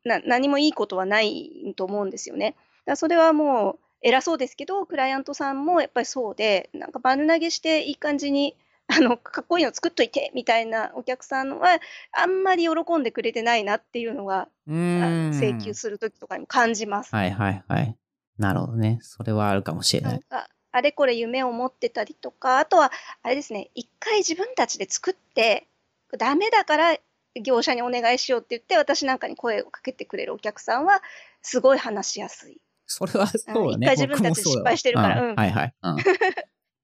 [0.05, 2.55] な何もいいことはないと思うんですよね。
[2.85, 8.57] だそれはもう偉そうですけど、クライアントさんもやっぱりそうで、なんか丸投げしていい感じに
[8.95, 11.79] あのかっこいいの作っといてみたいなお客さんは
[12.13, 17.15] あんまり喜んでくれてないなっていうのが請求するときとかにも感じます。
[17.15, 17.97] はいはいはい。
[18.39, 18.99] なるほどね。
[19.03, 20.21] それはあるかもしれない。
[20.29, 22.91] なあれこれ夢を持ってたりとか、あとは
[23.23, 25.69] あれですね、一回自分たちで作って、
[26.19, 26.97] ダメだから
[27.41, 31.03] 業者にお願いしようって言って、私なんかに声をかけてくれるお客さんは、
[31.43, 32.61] すごい話しやすい。
[32.87, 33.87] それはそうだね。
[33.87, 35.23] 一回自分たちで失敗してるから。
[35.23, 35.75] うん、はいはい。
[35.83, 35.97] うん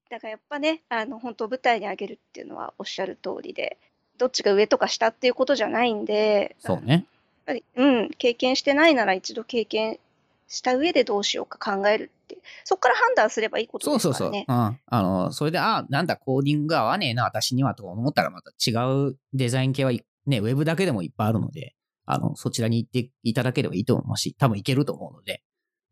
[0.09, 3.77] だからやっぱね、あの本当舞台に上げるっていうのはおっしゃる通りで、
[4.17, 6.93] どっちが上とか下っていうことじゃないんで、そうね。
[6.93, 7.03] やっ
[7.45, 9.99] ぱり、うん、経験してないなら一度経験
[10.47, 14.17] した上でどうしようか考えるって、そこから判断すればいいことですからね。
[14.17, 14.43] そうそうそう。
[14.47, 14.79] うん。
[14.87, 18.73] あの、それで、あ、なんだ、コーディング合わねえな、私にはと思ったらまた違
[19.09, 25.43] うデザイン系はね、ウェブだけでもいっぱいあるので、あの、そちらに行っていただければいいと思うし、多分いけると思うので、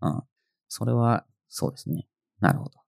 [0.01, 0.23] うん。
[0.67, 2.07] それは、そうですね。
[2.39, 2.86] なるほど。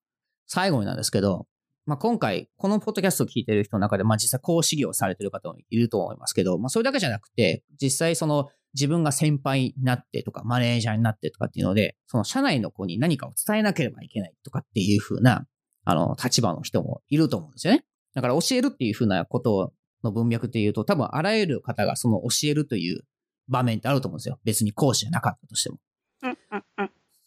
[0.50, 1.45] 最後になんですけど、
[1.86, 15.45] まあ、今回、このポッドキャストを聞いてる人の中で、まあ、実際講師業されてる方もいると思いますけど、まあ、それだけじゃなくて、実際その自分が先輩になってとか、マネージャーになってとかっていうので、その社内の子に何かを伝えなければいけないとかっていう風な、
[15.86, 17.86] あの、立場の人もいると思うんですよね。
[18.14, 19.74] だから教えるっていう風なこと
[20.04, 23.02] の文脈っていうと、多分あらゆる方がその教えるという
[23.47, 24.39] 場面ってあると思うんですよ。
[24.43, 25.80] 別に講師じゃなかったとしても。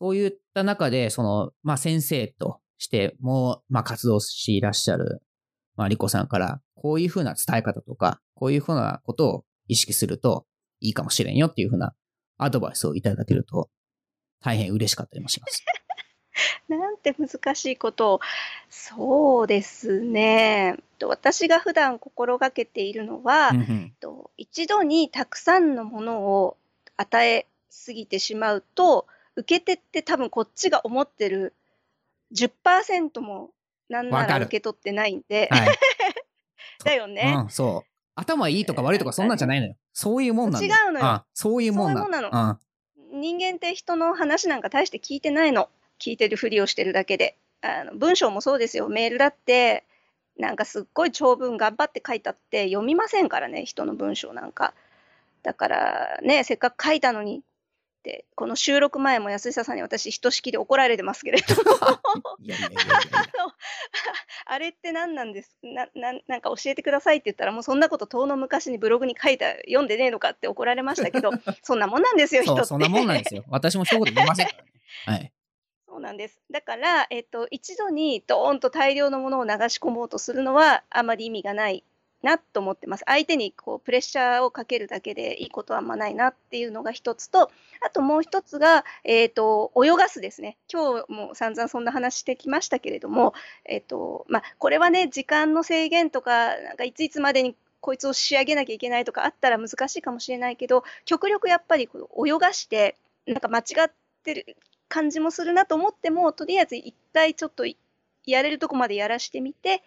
[0.01, 5.23] そういった中で、その、まあ、先生としても、まあ、活動していらっしゃる、
[5.77, 10.47] まあ、リコさんから、こういうふうな伝え方とか、こういうふうなことを意識すると
[10.81, 11.95] いいかもしれんよっていうふうな
[12.39, 13.71] アドバイスをいただけると、
[14.41, 15.65] 大変嬉しかったりもします。
[16.69, 18.21] なんて難しいことを。
[18.69, 20.77] そうですね。
[21.03, 23.53] 私が普段心がけているのは、
[24.37, 26.57] 一度にたくさんのものを
[26.97, 29.07] 与えすぎてしまうと、
[29.37, 31.55] 受け手って多分こっちが思ってる
[32.35, 33.51] 10%も
[33.89, 35.79] なんなら受け取ってないんで、はい、
[36.85, 37.93] だよね、うん、そう。
[38.15, 39.77] 頭いいとか悪いとかそんなんじゃないのよ。
[39.93, 41.25] そういうもんなの違うのよ。
[41.33, 42.59] そういうもんなの。
[43.13, 45.69] 人間って人の話なんか大して聞いてないの。
[45.99, 47.37] 聞いてるふりをしてるだけで。
[47.63, 48.89] あの文章もそうですよ。
[48.89, 49.85] メールだって
[50.37, 53.65] なんかすっごい長文頑張って書いたって読みませんからね。
[53.65, 54.75] 人の文章なんか。
[55.43, 57.43] だからねせっかく書いたのに、
[58.35, 61.63] この収録前も安久さんに私、ひとしきり怒られてますけれども
[64.47, 65.57] あれって何なんです？
[65.63, 71.31] なななんか教えてくださいって言ったら、もうそんなこと遠の昔にブログに書いた、読んでねえのかって怒られましたけど、
[71.63, 72.65] そんなもんなんですよ、人って。
[72.65, 73.45] そんなもんなんですよ。
[73.49, 74.73] 私も一言言いませんからね。
[75.07, 75.33] はい。
[75.87, 76.41] そうなんです。
[76.51, 81.85] だから、えっと、一度にドーンと大量のものを流し込もうとするのは、あまり意味がない
[82.23, 83.05] なと思ってます。
[83.07, 87.51] 相手にこうプレッシャーをかけるだけでいいことはあんまないなっていうのが一つと、
[87.85, 90.57] あともう一つが、えっ、ー、と、泳がすですね。
[90.73, 102.97] 今日も散々そんな話してきましたけれども、えっ、ー、と、まあ、これはね、時間の制限とか、なんかいついつまでにこいつを仕上げなきゃいけないとかあったら難しいかもしれないけど極力やっぱりこう泳がして
[103.27, 103.93] なんか間違っ
[104.23, 104.57] てる
[104.89, 107.65] 感じもするなと思ってもとりあえず一回ちょっと
[108.25, 109.83] やれるとこまでやらしてみて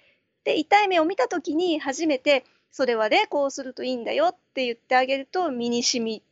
[0.45, 6.23] で痛い目を見た時に初めてそれはねこうするといいんだよって言ってあげると身に染み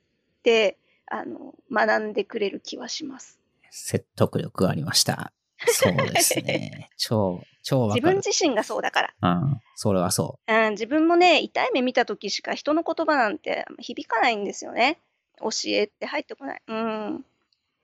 [0.43, 3.39] てあの学んでくれる気はします。
[3.71, 5.33] 説得力ありました。
[5.67, 6.89] そうですね。
[6.97, 7.87] 超、超。
[7.87, 9.39] 自分自身がそうだから。
[9.41, 14.99] うん、それはそうん、自分もね痛い目見た時しか人の言葉なんて響かないんですよね。
[15.39, 16.61] 教えって入ってこない。
[16.67, 17.25] うん。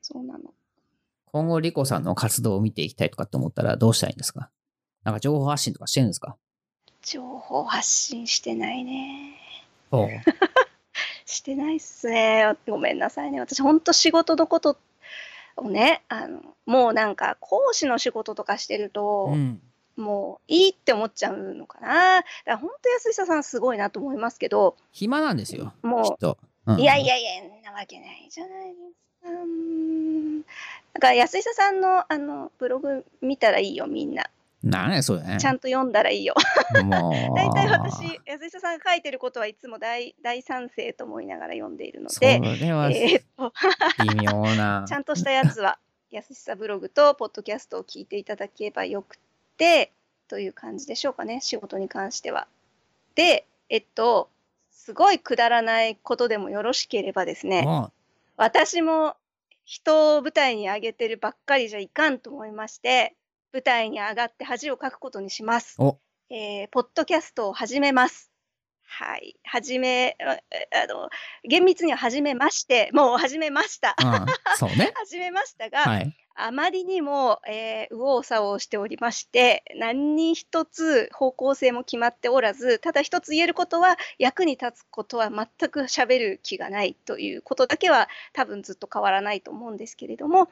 [0.01, 0.49] そうなの。
[0.49, 0.53] う。
[1.32, 4.49] 今後、リコさんの活動を見ていきたいとかって思ったらどうしたらいいんですか？
[5.03, 6.35] なんか情報発信とかしてるんですか？
[7.01, 9.35] 情報発信してないね。
[9.91, 10.09] おう
[11.25, 12.55] してないっすね。
[12.67, 13.39] ごめんなさいね。
[13.39, 14.77] 私、ほんと仕事のこと
[15.55, 19.61] をね、あの、もうなんか講師の仕事とかしてると、うん。
[19.95, 22.17] もういいって思っちゃうのかな。
[22.17, 25.73] だから本当安久さんすごいなと思いますけど、暇なんですよ。
[25.81, 26.37] もと。
[26.67, 28.73] う、うんいやいやいや、んなわけないじゃないで
[29.21, 29.29] すか。
[29.31, 30.45] うんだ
[31.01, 34.29] から安久さんのあのブログ見たらいいよ、みんな。
[34.64, 35.38] なんやそれね。
[35.39, 36.36] ちゃんと読んだらいいよ。
[36.74, 43.22] 大体私、安久さんが書いてることはいつも大 大賛成と思いながら読んでいるのそで、えー
[44.03, 44.86] 微妙な。
[44.88, 45.80] ちゃんとしたやつは、
[46.12, 49.18] 安久ブログとポッドキャストを聞いていただければよく
[49.57, 49.93] て、
[50.28, 52.47] という感じでしょうかね、仕事に関しては。
[53.16, 54.30] で、えっと、
[54.72, 57.91] すごいくだらないことでもよろしければですね、も
[58.38, 59.16] 私も
[59.66, 63.16] 人を舞台に上げてるばっかりじゃいかんと思いまして、
[63.51, 65.75] 舞台に上がって恥をかくことにします。
[65.79, 65.97] お
[66.29, 68.31] えーポッドキャストを始めます。
[68.83, 69.35] はい。
[69.43, 70.39] 始め、あ
[70.83, 71.09] あの、
[71.43, 73.95] 厳密には始めまして、もう始めました。
[74.03, 74.91] う、うん、そうね。
[74.97, 76.15] 始めましたが、はい。
[76.35, 90.49] あまりにも、えー右往左往しておりまして、何一つ方向性も決まっておらず、ただ一つ言えることは、役に立つことは全く喋る気がないということだけは多分ずっと変わらないと思うんですけれども、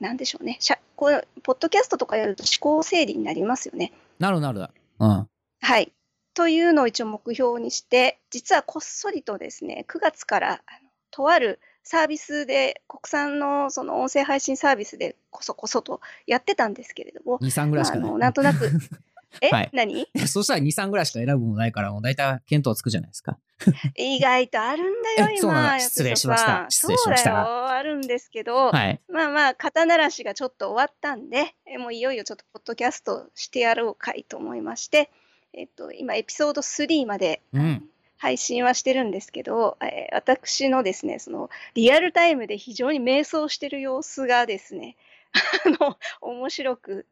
[0.00, 0.56] なんでしょうね。
[0.60, 3.92] しゃこうポッドキャストとかやると思考整理になりますよね。
[4.18, 4.68] なるなる。
[4.98, 5.28] うん。
[5.60, 5.92] はい。
[6.34, 10.62] というのを一応目標にして、実はこっそりとですね、9月から
[11.10, 18.68] とあるサービスで、国産のその音声配信サービスでこそこそとやってたんですけれども、2、3ぐらいしかななんとなく
[19.40, 20.06] え、はい何？
[20.26, 23.38] そしたら2、3ぐらいしか選ぶものないから、もう大体見当つくじゃないですか。
[23.96, 25.72] 意外とあるんだよ、今。
[25.74, 29.00] の失礼しました失礼しましたあるんですけど、はい。
[29.08, 35.10] まあまあ、肩慣らしがちょっと終わったんで、えもういよいよちょっとポッドキャストしてやろうかいと思いまして、
[35.52, 44.96] えっと、今、エピソード3まで、うん配信はしてるんですけど、えー私のですね、そのリアルタイムで非常に迷走してる様子がですね、
[45.66, 47.06] あの、面白く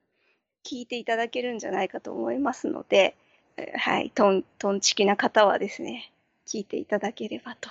[0.64, 3.16] 聞いていただけるんじゃないかと思いますので、
[3.56, 6.12] えーはい、トン、トンチキな方はですね、
[6.46, 7.68] 聞いていただければと。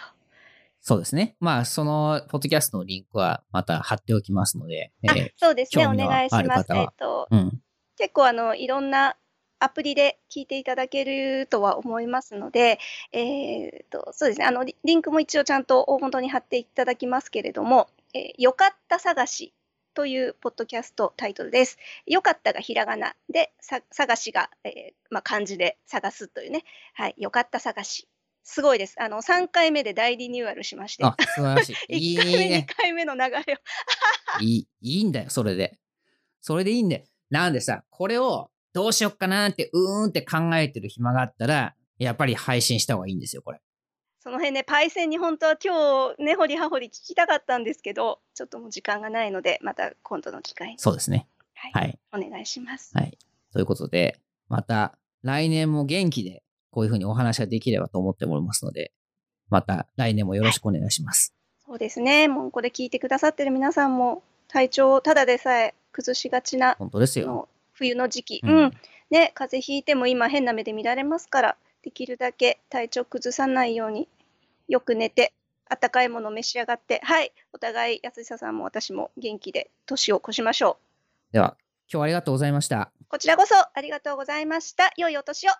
[0.81, 1.35] そうですね。
[1.39, 6.73] まあ、その、ポッドキャストのリンクはまた貼っておきますので、えあー、そうですね、お願いします。
[6.73, 7.61] えっと、うん。
[7.97, 9.15] 結構あのいろんな
[9.59, 12.79] アプリで聞いていただけるとは思いますので、
[13.11, 19.53] えーとそうですねあのリリンクも一応ちゃんと大元に貼っていただきますけれども、えーよかった探し
[19.93, 21.77] というポッドキャストタイトルです。
[22.05, 24.73] よかったがひらがなで、さ探しが、えー
[25.09, 26.63] まあ、漢字で探すというね、
[26.93, 28.07] はい、よかった探し。
[28.43, 28.95] すごいです。
[28.99, 31.97] あの3回目で大リニューアルしまして、あ、素晴らしい。
[31.97, 32.67] いい1回目、2ね。
[32.77, 33.41] 回目の流れを
[34.41, 35.77] いい、いいんだよ、それで。
[36.41, 37.03] それでいいんだよ。
[37.29, 43.61] なんでさ、これをどうしよっかなって、うーんって考えてる暇があったら、やっぱり配信した方がいいんですよ、これ。
[44.23, 51.27] その辺ね、パイセンに本当は今日、ねほりはほり聞きたかったんですけど、ちょっともう時間がないので、また今度の機会に、そうですね。
[51.55, 51.99] はいはい。
[52.13, 52.91] お願いします。
[52.95, 53.17] はい。
[53.51, 58.91] ということで、また来年も元気でこういうふうにお話ができればと思っておりますので、
[59.49, 61.33] また来年もよろしくお願いします。
[61.65, 67.25] そうですね、もうこれ聞いてくださってる皆さんも、体調をただでさえ崩しがちな本当ですよ。
[67.25, 68.71] の冬の時期、ううんん、
[69.09, 74.07] ね、風邪ひいても今変な目で見られますから、できるだけ体調崩さないように、
[74.67, 75.33] よく寝て、
[75.69, 80.77] 温かいものを召し上がって、はい、お互い安久さんも私も元気で年を越しましょ
[81.31, 81.55] では、
[81.91, 82.91] 今日はありがとうございました。
[83.01, 83.05] う。
[83.07, 84.91] こちらこそありがとうございました。
[84.97, 85.51] 良いお年を。